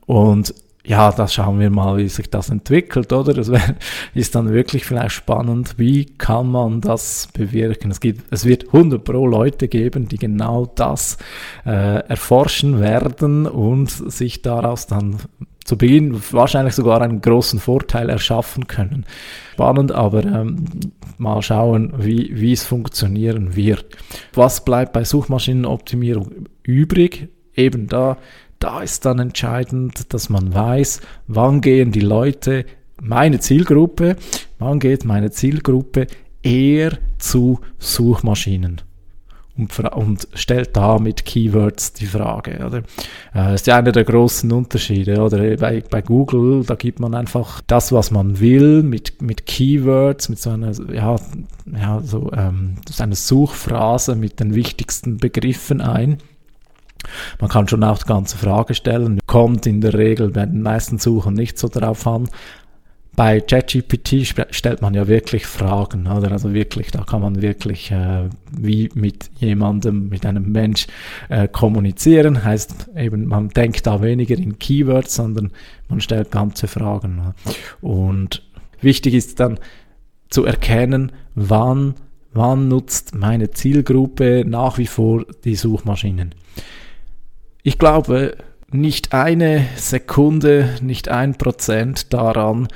Und 0.06 0.54
ja, 0.86 1.12
da 1.12 1.28
schauen 1.28 1.60
wir 1.60 1.72
mal, 1.72 1.98
wie 1.98 2.08
sich 2.08 2.30
das 2.30 2.50
entwickelt, 2.50 3.12
oder? 3.12 3.34
Das 3.34 3.52
wär, 3.52 3.76
ist 4.14 4.36
dann 4.36 4.54
wirklich 4.54 4.86
vielleicht 4.86 5.16
spannend, 5.16 5.76
wie 5.78 6.06
kann 6.06 6.52
man 6.52 6.82
das 6.82 7.28
bewirken? 7.34 7.90
Es, 7.90 8.00
gibt, 8.00 8.32
es 8.32 8.46
wird 8.46 8.68
100 8.68 9.04
pro 9.04 9.26
Leute 9.26 9.68
geben, 9.68 10.08
die 10.08 10.18
genau 10.18 10.68
das 10.68 11.18
äh, 11.66 12.08
erforschen 12.08 12.80
werden 12.80 13.48
und 13.48 13.90
sich 13.90 14.44
daraus 14.44 14.86
dann 14.86 15.18
zu 15.66 15.78
Beginn 15.78 16.22
wahrscheinlich 16.32 16.76
sogar 16.76 17.02
einen 17.02 17.22
großen 17.22 17.60
Vorteil 17.60 18.10
erschaffen 18.10 18.68
können. 18.68 19.06
Spannend, 19.54 19.92
aber 19.92 20.24
ähm, 20.24 20.66
mal 21.18 21.42
schauen, 21.42 21.94
wie, 21.98 22.32
wie 22.34 22.54
es 22.54 22.64
funktionieren 22.64 23.56
wird. 23.56 23.86
Was 24.34 24.64
bleibt 24.64 24.94
bei 24.94 25.04
Suchmaschinenoptimierung 25.04 26.48
übrig? 26.64 27.28
Eben 27.56 27.88
da 27.88 28.18
da 28.60 28.82
ist 28.82 29.06
dann 29.06 29.20
entscheidend, 29.20 30.14
dass 30.14 30.30
man 30.30 30.54
weiß, 30.54 31.02
wann 31.28 31.62
gehen 31.62 31.92
die 31.92 32.00
Leute, 32.00 32.66
meine 33.02 33.40
Zielgruppe, 33.40 34.16
wann 34.60 34.80
geht 34.80 35.04
meine 35.04 35.30
Zielgruppe 35.32 36.08
eher 36.42 36.98
zu 37.18 37.60
Suchmaschinen 37.78 38.82
und, 39.58 39.80
und 39.80 40.28
stellt 40.34 40.76
da 40.76 41.00
mit 41.00 41.26
Keywords 41.26 41.94
die 41.94 42.06
Frage. 42.06 42.66
Oder? 42.66 42.84
Das 43.34 43.62
ist 43.62 43.68
ja 43.68 43.78
einer 43.78 43.92
der 43.92 44.04
großen 44.04 44.52
Unterschiede. 44.52 45.22
Oder 45.22 45.56
bei, 45.58 45.82
bei 45.90 46.02
Google, 46.02 46.64
da 46.66 46.76
gibt 46.76 47.00
man 47.00 47.16
einfach 47.16 47.62
das, 47.68 47.92
was 47.92 48.12
man 48.12 48.40
will, 48.40 48.84
mit, 48.84 49.22
mit 49.22 49.46
Keywords, 49.46 50.30
mit 50.30 50.40
so 50.40 50.50
einer, 50.50 50.72
ja, 50.92 51.16
ja, 51.74 52.02
so, 52.04 52.32
ähm, 52.34 52.76
so 52.90 53.02
einer 53.02 53.16
Suchphrase 53.16 54.16
mit 54.16 54.40
den 54.40 54.56
wichtigsten 54.56 55.18
Begriffen 55.18 55.82
ein. 55.82 56.18
Man 57.40 57.50
kann 57.50 57.68
schon 57.68 57.84
auch 57.84 58.00
die 58.00 58.08
ganze 58.08 58.38
Frage 58.38 58.74
stellen, 58.74 59.20
kommt 59.26 59.66
in 59.68 59.80
der 59.80 59.94
Regel 59.94 60.32
bei 60.32 60.46
den 60.46 60.62
meisten 60.62 60.98
Suchen 60.98 61.34
nicht 61.34 61.58
so 61.58 61.68
darauf 61.68 62.06
an. 62.08 62.30
Bei 63.16 63.40
ChatGPT 63.40 64.26
stellt 64.50 64.82
man 64.82 64.94
ja 64.94 65.08
wirklich 65.08 65.46
Fragen, 65.46 66.08
oder? 66.08 66.32
Also 66.32 66.54
wirklich, 66.54 66.92
da 66.92 67.04
kann 67.04 67.22
man 67.22 67.42
wirklich 67.42 67.92
äh, 67.92 68.30
wie 68.52 68.90
mit 68.94 69.30
jemandem, 69.38 70.10
mit 70.10 70.26
einem 70.26 70.52
Mensch 70.52 70.88
äh, 71.30 71.48
kommunizieren. 71.48 72.44
Heißt 72.44 72.90
eben, 72.98 73.28
man 73.28 73.50
denkt 73.50 73.88
da 73.88 74.02
weniger 74.02 74.38
in 74.38 74.60
Keywords, 74.60 75.16
sondern 75.16 75.52
man 75.88 76.02
stellt 76.02 76.32
ganze 76.32 76.68
Fragen. 76.68 77.16
Ne? 77.16 77.34
Und 77.80 78.44
wichtig 78.82 79.14
ist 79.14 79.40
dann 79.40 79.60
zu 80.30 80.44
erkennen, 80.44 81.14
wann, 81.36 81.96
wann 82.34 82.68
nutzt 82.68 83.16
meine 83.16 83.52
Zielgruppe 83.52 84.44
nach 84.46 84.78
wie 84.78 84.88
vor 84.88 85.26
die 85.46 85.56
Suchmaschinen. 85.56 86.36
Ich 87.64 87.80
glaube 87.80 88.36
nicht 88.72 89.14
eine 89.14 89.66
Sekunde, 89.78 90.70
nicht 90.82 91.08
ein 91.08 91.36
Prozent 91.36 92.14
daran, 92.14 92.68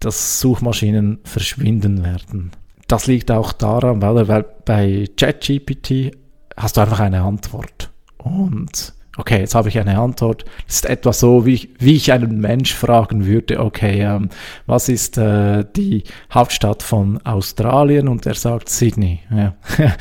dass 0.00 0.40
Suchmaschinen 0.40 1.20
verschwinden 1.24 2.04
werden. 2.04 2.50
Das 2.88 3.06
liegt 3.06 3.30
auch 3.30 3.52
daran, 3.52 4.02
weil, 4.02 4.44
bei 4.64 5.06
ChatGPT 5.16 6.16
hast 6.56 6.76
du 6.76 6.80
einfach 6.80 7.00
eine 7.00 7.22
Antwort. 7.22 7.90
Und 8.18 8.94
okay, 9.16 9.40
jetzt 9.40 9.54
habe 9.54 9.68
ich 9.68 9.78
eine 9.78 9.98
Antwort. 9.98 10.44
Das 10.66 10.76
ist 10.76 10.86
etwa 10.86 11.12
so, 11.12 11.46
wie, 11.46 11.70
wie 11.78 11.94
ich 11.94 12.12
einen 12.12 12.40
Mensch 12.40 12.74
fragen 12.74 13.26
würde, 13.26 13.60
okay, 13.60 14.00
ähm, 14.02 14.30
was 14.66 14.88
ist 14.88 15.18
äh, 15.18 15.64
die 15.76 16.04
Hauptstadt 16.32 16.82
von 16.82 17.24
Australien? 17.24 18.08
Und 18.08 18.26
er 18.26 18.34
sagt 18.34 18.68
Sydney. 18.68 19.20
Ja. 19.30 19.54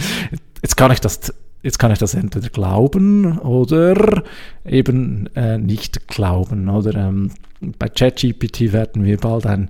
Jetzt 0.62 0.75
kann 0.75 0.91
ich 0.91 1.00
das 1.00 1.34
jetzt 1.62 1.80
kann 1.80 1.92
ich 1.92 2.00
das 2.00 2.13
entweder 2.13 2.50
glauben 2.50 3.38
oder 3.39 4.24
eben 4.66 5.28
äh, 5.36 5.58
nicht 5.58 6.08
glauben. 6.08 6.70
Oder 6.70 6.96
ähm, 6.96 7.32
bei 7.78 7.89
ChatGPT 7.89 8.72
werden 8.72 9.04
wir 9.04 9.18
bald 9.18 9.46
ein 9.46 9.70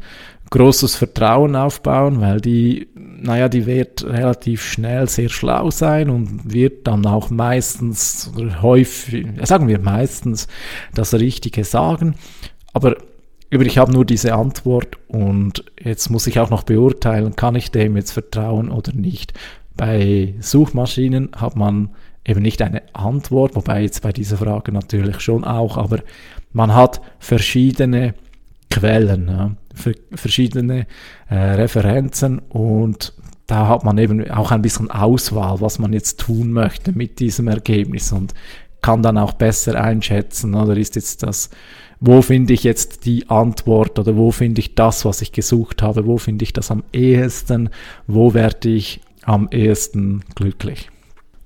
großes 0.52 0.96
Vertrauen 0.96 1.56
aufbauen, 1.56 2.22
weil 2.22 2.42
die, 2.42 2.88
naja, 2.96 3.50
die 3.50 3.66
wird 3.66 4.04
relativ 4.04 4.64
schnell 4.64 5.08
sehr 5.08 5.30
schlau 5.30 5.70
sein 5.70 6.10
und 6.10 6.52
wird 6.52 6.88
dann 6.88 7.06
auch 7.06 7.30
meistens 7.30 8.32
oder 8.36 8.62
häufig, 8.62 9.28
sagen 9.44 9.68
wir 9.68 9.80
meistens, 9.80 10.48
das 10.94 11.14
Richtige 11.14 11.64
sagen. 11.64 12.16
Aber 12.74 12.96
ich 13.52 13.78
habe 13.78 13.92
nur 13.92 14.06
diese 14.06 14.34
Antwort 14.34 14.98
und 15.08 15.64
jetzt 15.84 16.10
muss 16.10 16.28
ich 16.28 16.40
auch 16.40 16.50
noch 16.50 16.64
beurteilen, 16.64 17.36
kann 17.36 17.56
ich 17.56 17.72
dem 17.72 17.96
jetzt 17.96 18.12
vertrauen 18.12 18.70
oder 18.70 18.94
nicht. 18.94 19.34
Bei 19.80 20.34
Suchmaschinen 20.42 21.30
hat 21.38 21.56
man 21.56 21.92
eben 22.26 22.42
nicht 22.42 22.62
eine 22.62 22.82
Antwort, 22.92 23.56
wobei 23.56 23.84
jetzt 23.84 24.02
bei 24.02 24.12
dieser 24.12 24.36
Frage 24.36 24.74
natürlich 24.74 25.22
schon 25.22 25.46
auch, 25.46 25.78
aber 25.78 26.00
man 26.52 26.76
hat 26.76 27.00
verschiedene 27.18 28.14
Quellen, 28.70 29.30
ja, 29.30 29.52
verschiedene 30.14 30.86
äh, 31.30 31.36
Referenzen 31.36 32.40
und 32.50 33.14
da 33.48 33.70
hat 33.70 33.86
man 33.86 33.98
eben 34.00 34.30
auch 34.30 34.52
ein 34.52 34.62
bisschen 34.62 34.92
Auswahl, 34.92 35.62
was 35.62 35.80
man 35.80 35.94
jetzt 35.94 36.20
tun 36.20 36.52
möchte 36.52 36.92
mit 36.92 37.22
diesem 37.22 37.48
Ergebnis 37.48 38.12
und 38.12 38.34
kann 38.82 39.02
dann 39.02 39.18
auch 39.18 39.32
besser 39.32 39.82
einschätzen, 39.82 40.56
oder 40.56 40.76
ist 40.76 40.98
jetzt 40.98 41.24
das, 41.24 41.52
wo 42.02 42.22
finde 42.22 42.52
ich 42.52 42.66
jetzt 42.66 43.06
die 43.06 43.30
Antwort 43.30 43.98
oder 43.98 44.18
wo 44.18 44.32
finde 44.32 44.60
ich 44.60 44.76
das, 44.76 45.06
was 45.06 45.22
ich 45.22 45.32
gesucht 45.32 45.82
habe, 45.82 46.06
wo 46.06 46.18
finde 46.18 46.44
ich 46.44 46.52
das 46.52 46.70
am 46.70 46.84
ehesten, 46.92 47.70
wo 48.08 48.34
werde 48.34 48.68
ich 48.68 49.00
am 49.30 49.48
ehesten 49.52 50.24
glücklich. 50.36 50.90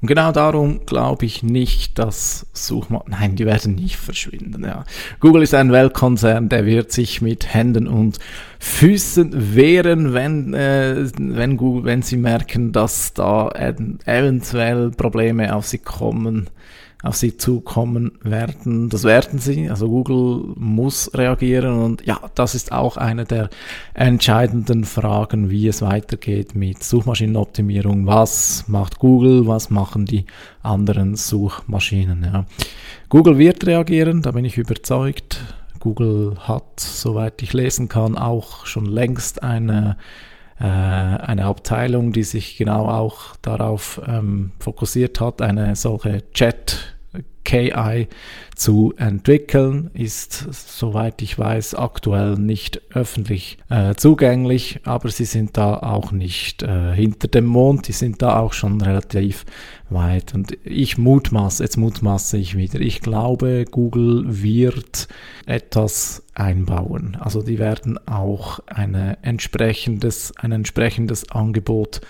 Und 0.01 0.07
genau 0.07 0.31
darum 0.31 0.85
glaube 0.85 1.25
ich 1.25 1.43
nicht, 1.43 1.97
dass 1.99 2.45
Suchmaschinen, 2.51 3.11
nein, 3.11 3.35
die 3.35 3.45
werden 3.45 3.75
nicht 3.75 3.95
verschwinden. 3.95 4.63
Ja. 4.63 4.83
Google 5.19 5.43
ist 5.43 5.53
ein 5.53 5.71
Weltkonzern, 5.71 6.49
der 6.49 6.65
wird 6.65 6.91
sich 6.91 7.21
mit 7.21 7.53
Händen 7.53 7.87
und 7.87 8.19
Füßen 8.59 9.55
wehren, 9.55 10.13
wenn, 10.13 10.53
äh, 10.53 11.09
wenn, 11.17 11.55
Google, 11.55 11.85
wenn 11.85 12.01
sie 12.01 12.17
merken, 12.17 12.73
dass 12.73 13.13
da 13.13 13.49
eventuell 14.05 14.91
Probleme 14.91 15.55
auf 15.55 15.67
sie 15.67 15.79
kommen 15.79 16.49
auf 17.03 17.17
sie 17.17 17.35
zukommen 17.35 18.13
werden. 18.23 18.89
Das 18.89 19.03
werden 19.03 19.37
sie. 19.37 19.69
Also 19.69 19.89
Google 19.89 20.53
muss 20.55 21.13
reagieren 21.13 21.79
und 21.79 22.05
ja, 22.05 22.19
das 22.33 22.55
ist 22.55 22.71
auch 22.71 22.95
eine 22.95 23.25
der 23.25 23.49
entscheidenden 23.93 24.85
Fragen, 24.85 25.49
wie 25.49 25.67
es 25.67 25.81
weitergeht 25.81 26.55
mit 26.55 26.81
Suchmaschinenoptimierung. 26.81 28.07
Was 28.07 28.63
macht 28.67 28.99
Google? 28.99 29.45
Was 29.47 29.69
machen 29.69 30.05
die 30.05 30.25
anderen 30.61 31.17
Suchmaschinen? 31.17 32.23
Ja. 32.23 32.45
Google 33.09 33.37
wird 33.37 33.67
reagieren, 33.67 34.21
da 34.21 34.31
bin 34.31 34.45
ich 34.45 34.57
überzeugt. 34.57 35.41
Google 35.81 36.37
hat, 36.39 36.79
soweit 36.79 37.41
ich 37.41 37.51
lesen 37.51 37.89
kann, 37.89 38.17
auch 38.17 38.65
schon 38.65 38.85
längst 38.85 39.43
eine 39.43 39.97
äh, 40.59 40.65
eine 40.65 41.45
Abteilung, 41.45 42.13
die 42.13 42.23
sich 42.23 42.55
genau 42.57 42.87
auch 42.87 43.35
darauf 43.41 43.99
ähm, 44.07 44.51
fokussiert 44.59 45.19
hat, 45.19 45.41
eine 45.41 45.75
solche 45.75 46.31
Chat 46.31 46.92
KI 47.43 48.07
zu 48.55 48.93
entwickeln, 48.97 49.89
ist, 49.93 50.47
soweit 50.51 51.21
ich 51.21 51.37
weiß, 51.37 51.75
aktuell 51.75 52.35
nicht 52.35 52.81
öffentlich 52.93 53.57
äh, 53.69 53.95
zugänglich, 53.95 54.79
aber 54.83 55.09
sie 55.09 55.25
sind 55.25 55.57
da 55.57 55.77
auch 55.77 56.11
nicht 56.11 56.63
äh, 56.63 56.93
hinter 56.93 57.27
dem 57.27 57.45
Mond, 57.45 57.87
die 57.87 57.93
sind 57.93 58.21
da 58.21 58.39
auch 58.39 58.53
schon 58.53 58.79
relativ 58.81 59.45
weit. 59.89 60.33
Und 60.33 60.57
ich 60.63 60.97
mutmaße, 60.97 61.63
jetzt 61.63 61.77
mutmaße 61.77 62.37
ich 62.37 62.55
wieder, 62.55 62.79
ich 62.79 63.01
glaube, 63.01 63.65
Google 63.69 64.23
wird 64.27 65.07
etwas 65.45 66.23
einbauen. 66.35 67.17
Also 67.19 67.41
die 67.41 67.59
werden 67.59 67.99
auch 68.07 68.59
eine 68.67 69.17
entsprechendes, 69.23 70.33
ein 70.37 70.51
entsprechendes 70.51 71.31
Angebot 71.31 72.01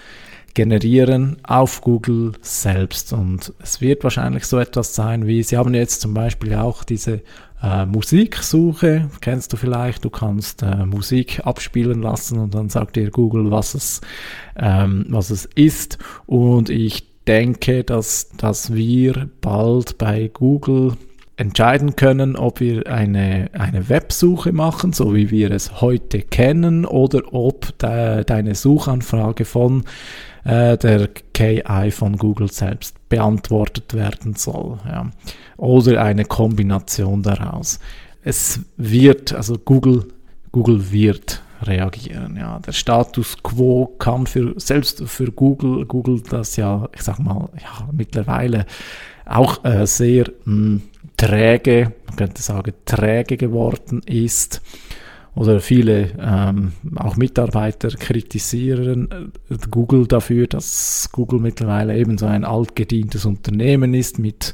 generieren 0.53 1.37
auf 1.43 1.81
Google 1.81 2.33
selbst. 2.41 3.13
Und 3.13 3.53
es 3.59 3.81
wird 3.81 4.03
wahrscheinlich 4.03 4.45
so 4.45 4.59
etwas 4.59 4.95
sein 4.95 5.27
wie, 5.27 5.43
Sie 5.43 5.57
haben 5.57 5.73
jetzt 5.73 6.01
zum 6.01 6.13
Beispiel 6.13 6.55
auch 6.55 6.83
diese 6.83 7.21
äh, 7.61 7.85
Musiksuche, 7.85 9.09
kennst 9.21 9.53
du 9.53 9.57
vielleicht, 9.57 10.03
du 10.03 10.09
kannst 10.09 10.61
äh, 10.63 10.85
Musik 10.85 11.41
abspielen 11.45 12.01
lassen 12.01 12.37
und 12.39 12.53
dann 12.53 12.69
sagt 12.69 12.97
dir 12.97 13.09
Google, 13.09 13.51
was 13.51 13.73
es, 13.73 14.01
ähm, 14.57 15.05
was 15.09 15.29
es 15.29 15.45
ist. 15.55 15.97
Und 16.25 16.69
ich 16.69 17.07
denke, 17.25 17.83
dass, 17.83 18.29
dass 18.37 18.73
wir 18.73 19.29
bald 19.41 19.97
bei 19.97 20.29
Google 20.33 20.97
entscheiden 21.35 21.95
können, 21.95 22.35
ob 22.35 22.59
wir 22.59 22.87
eine, 22.87 23.49
eine 23.53 23.89
Websuche 23.89 24.51
machen, 24.51 24.93
so 24.93 25.15
wie 25.15 25.31
wir 25.31 25.51
es 25.51 25.81
heute 25.81 26.21
kennen, 26.21 26.85
oder 26.85 27.33
ob 27.33 27.77
de, 27.79 28.23
deine 28.23 28.55
Suchanfrage 28.55 29.45
von 29.45 29.83
äh, 30.43 30.77
der 30.77 31.09
KI 31.33 31.91
von 31.91 32.17
Google 32.17 32.51
selbst 32.51 32.97
beantwortet 33.09 33.93
werden 33.93 34.35
soll. 34.35 34.77
Ja. 34.85 35.09
Oder 35.57 36.03
eine 36.03 36.25
Kombination 36.25 37.23
daraus. 37.23 37.79
Es 38.23 38.59
wird, 38.77 39.33
also 39.33 39.57
Google, 39.57 40.05
Google 40.51 40.91
wird 40.91 41.41
reagieren. 41.63 42.37
Ja. 42.37 42.59
Der 42.59 42.73
Status 42.73 43.37
quo 43.41 43.87
kann 43.99 44.27
für, 44.27 44.53
selbst 44.57 45.03
für 45.07 45.31
Google, 45.31 45.85
Google 45.85 46.21
das 46.29 46.57
ja, 46.57 46.89
ich 46.93 47.01
sag 47.01 47.19
mal, 47.19 47.49
ja, 47.61 47.87
mittlerweile 47.91 48.65
auch 49.25 49.63
äh, 49.63 49.85
sehr 49.85 50.25
mh, 50.45 50.45
hm, 50.45 50.81
träge, 51.17 51.93
man 52.07 52.15
könnte 52.15 52.41
sagen, 52.41 52.73
träge 52.85 53.37
geworden 53.37 54.01
ist 54.05 54.61
oder 55.35 55.59
viele 55.59 56.11
ähm, 56.19 56.73
auch 56.95 57.15
Mitarbeiter 57.15 57.89
kritisieren 57.89 59.31
äh, 59.49 59.55
Google 59.69 60.05
dafür, 60.05 60.47
dass 60.47 61.09
Google 61.11 61.39
mittlerweile 61.39 61.97
eben 61.97 62.17
so 62.17 62.27
ein 62.27 62.45
altgedientes 62.45 63.25
Unternehmen 63.25 63.93
ist 63.93 64.19
mit 64.19 64.53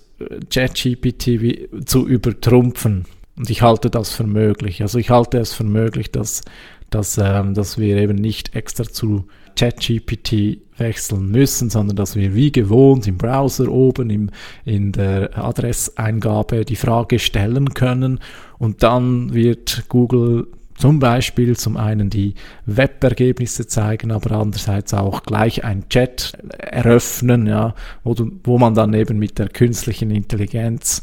ChatGPT 0.50 1.86
zu 1.86 2.08
übertrumpfen, 2.08 3.06
und 3.38 3.50
ich 3.50 3.62
halte 3.62 3.90
das 3.90 4.12
für 4.12 4.26
möglich, 4.26 4.82
also 4.82 4.98
ich 4.98 5.10
halte 5.10 5.38
es 5.40 5.54
für 5.54 5.64
möglich, 5.64 6.12
dass, 6.12 6.42
dass, 6.90 7.18
ähm, 7.18 7.54
dass 7.54 7.78
wir 7.78 7.98
eben 7.98 8.18
nicht 8.18 8.56
extra 8.56 8.84
zu 8.84 9.26
ChatGPT 9.58 10.60
wechseln 10.78 11.30
müssen, 11.30 11.70
sondern 11.70 11.96
dass 11.96 12.16
wir 12.16 12.34
wie 12.34 12.52
gewohnt 12.52 13.08
im 13.08 13.18
Browser 13.18 13.70
oben 13.70 14.10
im, 14.10 14.30
in 14.66 14.92
der 14.92 15.38
Adresseingabe 15.38 16.66
die 16.66 16.76
Frage 16.76 17.20
stellen 17.20 17.74
können 17.74 18.20
und 18.58 18.84
dann 18.84 19.34
wird 19.34 19.86
Google 19.90 20.48
zum 20.80 21.00
Beispiel 21.00 21.58
zum 21.58 21.76
einen 21.78 22.10
die 22.10 22.36
Webergebnisse 22.65 23.68
zeigen, 23.68 24.12
aber 24.12 24.32
andererseits 24.32 24.94
auch 24.94 25.24
gleich 25.24 25.65
ein 25.65 25.89
Chat 25.89 26.38
eröffnen, 26.58 27.48
ja, 27.48 27.76
wo, 28.04 28.13
du, 28.13 28.32
wo 28.46 28.58
man 28.58 28.74
dann 28.74 28.94
eben 28.94 29.20
mit 29.20 29.38
der 29.39 29.50
künstlichen 29.50 30.10
Intelligenz 30.10 31.02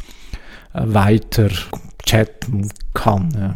äh, 0.73 0.81
weiter 0.83 1.51
chatten 2.05 2.69
kann. 2.95 3.29
Ja 3.39 3.55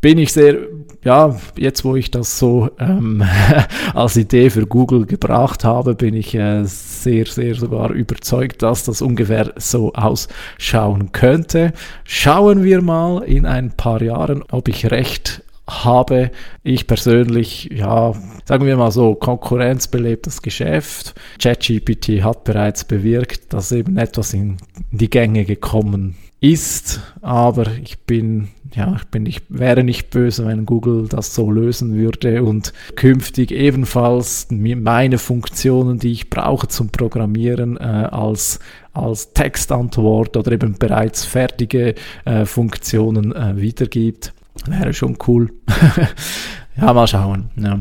bin 0.00 0.18
ich 0.18 0.32
sehr, 0.32 0.56
ja, 1.04 1.36
jetzt 1.56 1.84
wo 1.84 1.96
ich 1.96 2.10
das 2.10 2.38
so 2.38 2.70
ähm, 2.78 3.24
als 3.94 4.16
Idee 4.16 4.50
für 4.50 4.66
Google 4.66 5.06
gebracht 5.06 5.64
habe, 5.64 5.94
bin 5.94 6.14
ich 6.14 6.34
äh, 6.34 6.64
sehr, 6.64 7.26
sehr 7.26 7.54
sogar 7.54 7.90
überzeugt, 7.90 8.62
dass 8.62 8.84
das 8.84 9.02
ungefähr 9.02 9.52
so 9.56 9.92
ausschauen 9.92 11.12
könnte. 11.12 11.72
Schauen 12.04 12.64
wir 12.64 12.82
mal 12.82 13.22
in 13.22 13.46
ein 13.46 13.70
paar 13.70 14.02
Jahren, 14.02 14.42
ob 14.50 14.68
ich 14.68 14.90
recht 14.90 15.42
habe. 15.68 16.30
Ich 16.62 16.86
persönlich, 16.86 17.70
ja, 17.72 18.14
sagen 18.44 18.66
wir 18.66 18.76
mal 18.76 18.90
so, 18.90 19.14
konkurrenzbelebtes 19.14 20.42
Geschäft. 20.42 21.14
ChatGPT 21.40 22.22
hat 22.22 22.44
bereits 22.44 22.84
bewirkt, 22.84 23.52
dass 23.52 23.72
eben 23.72 23.98
etwas 23.98 24.32
in 24.32 24.56
die 24.90 25.10
Gänge 25.10 25.44
gekommen 25.44 26.16
ist, 26.40 27.00
aber 27.20 27.66
ich 27.82 27.98
bin 28.00 28.48
ja, 28.74 28.96
ich 28.96 29.04
bin 29.04 29.22
nicht, 29.22 29.44
wäre 29.48 29.82
nicht 29.82 30.10
böse, 30.10 30.46
wenn 30.46 30.66
Google 30.66 31.08
das 31.08 31.34
so 31.34 31.50
lösen 31.50 31.94
würde 31.94 32.42
und 32.42 32.72
künftig 32.96 33.50
ebenfalls 33.50 34.46
meine 34.50 35.18
Funktionen, 35.18 35.98
die 35.98 36.12
ich 36.12 36.30
brauche 36.30 36.68
zum 36.68 36.90
Programmieren, 36.90 37.76
äh, 37.76 37.80
als, 37.80 38.60
als 38.92 39.32
Textantwort 39.32 40.36
oder 40.36 40.52
eben 40.52 40.74
bereits 40.78 41.24
fertige 41.24 41.94
äh, 42.24 42.44
Funktionen 42.44 43.34
äh, 43.34 43.56
wiedergibt. 43.56 44.32
Wäre 44.66 44.92
schon 44.92 45.16
cool. 45.26 45.52
ja, 46.76 46.92
mal 46.92 47.06
schauen. 47.06 47.50
Ja. 47.56 47.80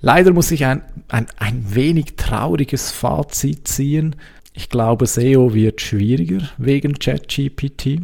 Leider 0.00 0.32
muss 0.32 0.50
ich 0.50 0.66
ein, 0.66 0.82
ein, 1.08 1.26
ein 1.38 1.64
wenig 1.68 2.16
trauriges 2.16 2.90
Fazit 2.90 3.68
ziehen. 3.68 4.16
Ich 4.58 4.68
glaube, 4.68 5.06
SEO 5.06 5.54
wird 5.54 5.80
schwieriger 5.80 6.40
wegen 6.58 6.98
ChatGPT. 6.98 8.00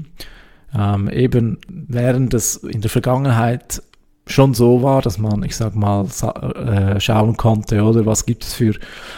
Ähm, 0.73 1.09
eben 1.09 1.59
während 1.69 2.33
es 2.33 2.55
in 2.55 2.81
der 2.81 2.91
Vergangenheit 2.91 3.83
schon 4.29 4.55
so 4.55 4.81
war, 4.81 5.03
dass 5.03 5.19
man, 5.19 5.43
ich 5.43 5.57
sag 5.57 5.75
mal, 5.75 6.07
äh, 6.07 7.01
schauen 7.01 7.37
konnte, 7.37 7.83
oder 7.83 8.07
was 8.07 8.25
gibt 8.25 8.45
es 8.45 8.55
für 8.55 8.77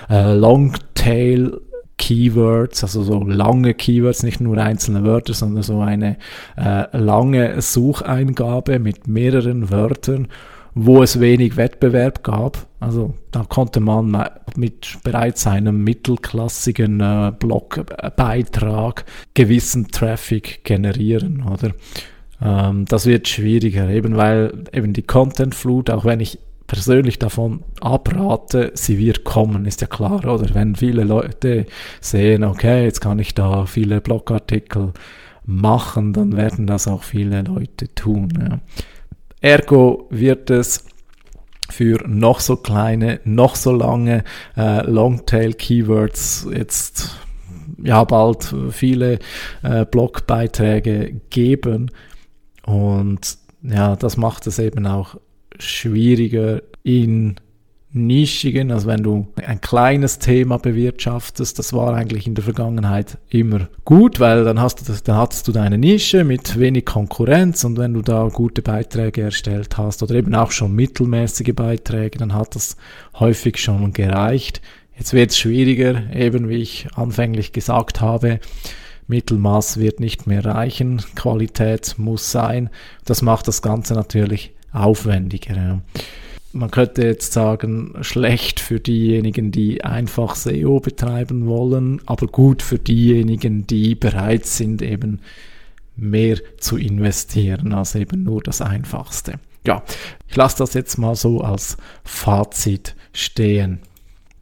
äh, 0.09 0.33
Longtail 0.33 1.61
Keywords, 1.99 2.83
also 2.83 3.03
so 3.03 3.23
lange 3.23 3.75
Keywords, 3.75 4.23
nicht 4.23 4.41
nur 4.41 4.57
einzelne 4.57 5.05
Wörter, 5.05 5.35
sondern 5.35 5.63
so 5.63 5.81
eine 5.81 6.17
äh, 6.57 6.97
lange 6.97 7.61
Sucheingabe 7.61 8.79
mit 8.79 9.09
mehreren 9.09 9.71
Wörtern 9.71 10.29
wo 10.79 11.03
es 11.03 11.19
wenig 11.21 11.57
Wettbewerb 11.57 12.23
gab. 12.23 12.67
Also 12.81 13.15
da 13.31 13.45
konnte 13.45 13.81
man 13.81 14.29
mit 14.57 14.99
bereits 15.03 15.47
einem 15.47 15.83
mittelklassigen 15.83 17.01
äh, 17.01 17.33
Blogbeitrag 17.37 19.07
gewissen 19.33 19.89
Traffic 19.89 20.65
generieren, 20.65 21.43
oder? 21.51 21.73
Ähm, 22.43 22.85
das 22.85 23.07
wird 23.07 23.27
schwieriger, 23.27 23.89
eben 23.89 24.19
weil 24.19 24.65
eben 24.71 24.93
die 24.93 25.03
Content-Flut, 25.03 25.89
auch 25.89 26.05
wenn 26.05 26.21
ich 26.21 26.39
persönlich 26.67 27.19
davon 27.19 27.63
abrate, 27.81 28.73
sie 28.75 28.99
wird 28.99 29.25
kommen, 29.25 29.65
ist 29.65 29.81
ja 29.81 29.87
klar, 29.87 30.27
oder? 30.27 30.55
Wenn 30.55 30.77
viele 30.77 31.05
Leute 31.05 31.65
sehen, 32.03 32.45
okay, 32.45 32.85
jetzt 32.85 33.01
kann 33.01 33.19
ich 33.19 33.35
da 33.35 33.65
viele 33.65 34.03
Blogartikel 34.03 34.93
machen, 35.47 36.13
dann 36.13 36.37
werden 36.37 36.67
das 36.67 36.87
auch 36.87 37.03
viele 37.03 37.41
Leute 37.41 37.95
tun. 37.95 38.29
Ja. 38.39 38.61
Ergo 39.41 40.07
wird 40.11 40.51
es 40.51 40.85
für 41.69 41.99
noch 42.07 42.41
so 42.41 42.57
kleine, 42.57 43.21
noch 43.25 43.57
so 43.57 43.73
lange 43.73 44.25
äh, 44.57 44.89
Longtail-Keywords 44.89 46.49
jetzt 46.53 47.19
ja 47.83 48.05
bald 48.05 48.55
viele 48.71 49.19
äh, 49.63 49.85
Blogbeiträge 49.85 51.21
geben. 51.31 51.91
Und 52.65 53.39
ja, 53.63 53.97
das 53.97 54.17
macht 54.17 54.47
es 54.47 54.59
eben 54.59 54.87
auch 54.87 55.17
schwieriger 55.59 56.63
in 56.83 57.37
nischigen, 57.97 58.71
also 58.71 58.87
wenn 58.87 59.03
du 59.03 59.27
ein 59.45 59.61
kleines 59.61 60.19
Thema 60.19 60.59
bewirtschaftest, 60.59 61.59
das 61.59 61.73
war 61.73 61.95
eigentlich 61.95 62.27
in 62.27 62.35
der 62.35 62.45
Vergangenheit 62.45 63.19
immer 63.29 63.69
gut, 63.85 64.21
weil 64.21 64.45
dann 64.45 64.61
hast 64.61 64.89
du 64.89 64.93
dann 65.05 65.17
hattest 65.17 65.49
du 65.49 65.53
deine 65.53 65.79
Nische 65.79 66.23
mit 66.25 66.59
wenig 66.61 66.85
Konkurrenz 66.85 67.65
und 67.65 67.79
wenn 67.79 67.95
du 67.95 68.03
da 68.03 68.29
gute 68.29 68.63
Beiträge 68.63 69.23
erstellt 69.23 69.79
hast 69.79 70.03
oder 70.03 70.15
eben 70.15 70.35
auch 70.35 70.51
schon 70.51 70.73
mittelmäßige 70.73 71.55
Beiträge, 71.55 72.19
dann 72.19 72.35
hat 72.35 72.55
das 72.55 72.77
häufig 73.19 73.59
schon 73.59 73.93
gereicht. 73.93 74.61
Jetzt 74.97 75.13
wird 75.13 75.31
es 75.31 75.39
schwieriger, 75.39 76.15
eben 76.15 76.49
wie 76.49 76.63
ich 76.63 76.89
anfänglich 76.95 77.53
gesagt 77.53 78.01
habe. 78.01 78.41
Mittelmaß 79.09 79.79
wird 79.79 80.01
nicht 80.01 80.27
mehr 80.27 80.45
reichen, 80.45 81.03
Qualität 81.15 81.95
muss 81.97 82.31
sein. 82.31 82.71
Das 83.05 83.23
macht 83.23 83.49
das 83.49 83.63
Ganze 83.63 83.95
natürlich 83.95 84.53
aufwendiger. 84.73 85.57
Ja 85.57 85.81
man 86.59 86.71
könnte 86.71 87.03
jetzt 87.05 87.33
sagen, 87.33 87.95
schlecht 88.01 88.61
für 88.61 88.81
diejenigen, 88.81 89.53
die 89.53 89.85
einfach 89.85 90.35
SEO 90.35 90.81
betreiben 90.81 91.47
wollen, 91.47 92.01
aber 92.07 92.27
gut 92.27 92.63
für 92.63 92.79
diejenigen, 92.79 93.67
die 93.67 93.95
bereit 93.95 94.47
sind, 94.47 94.83
eben 94.83 95.21
mehr 95.97 96.39
zu 96.59 96.77
investieren 96.77 97.73
als 97.73 97.95
eben 97.95 98.23
nur 98.23 98.43
das 98.43 98.61
Einfachste. 98.61 99.35
Ja, 99.67 99.83
ich 100.29 100.37
lasse 100.37 100.59
das 100.59 100.75
jetzt 100.75 100.97
mal 100.99 101.17
so 101.17 101.41
als 101.41 101.77
Fazit 102.05 102.95
stehen. 103.13 103.81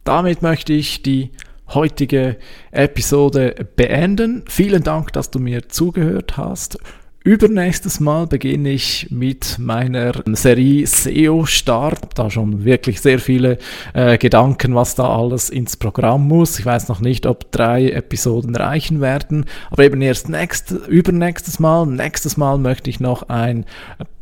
Damit 0.03 0.41
möchte 0.41 0.73
ich 0.73 1.01
die 1.01 1.31
heutige 1.69 2.37
Episode 2.71 3.67
beenden. 3.75 4.43
Vielen 4.47 4.83
Dank, 4.83 5.13
dass 5.13 5.31
du 5.31 5.39
mir 5.39 5.67
zugehört 5.69 6.37
hast. 6.37 6.77
Übernächstes 7.25 7.99
Mal 7.99 8.27
beginne 8.27 8.69
ich 8.69 9.07
mit 9.09 9.57
meiner 9.57 10.11
Serie 10.33 10.85
SEO 10.85 11.47
Start. 11.47 11.97
Da 12.13 12.29
schon 12.29 12.65
wirklich 12.65 13.01
sehr 13.01 13.17
viele 13.17 13.57
äh, 13.95 14.19
Gedanken, 14.19 14.75
was 14.75 14.93
da 14.93 15.09
alles 15.09 15.49
ins 15.49 15.75
Programm 15.75 16.27
muss. 16.27 16.59
Ich 16.59 16.67
weiß 16.67 16.87
noch 16.87 16.99
nicht, 16.99 17.25
ob 17.25 17.51
drei 17.51 17.89
Episoden 17.89 18.55
reichen 18.55 19.01
werden, 19.01 19.45
aber 19.71 19.85
eben 19.85 20.03
erst 20.03 20.29
next, 20.29 20.69
übernächstes 20.69 21.57
Mal. 21.59 21.87
Nächstes 21.87 22.37
Mal 22.37 22.59
möchte 22.59 22.91
ich 22.91 22.99
noch 22.99 23.27
ein 23.27 23.65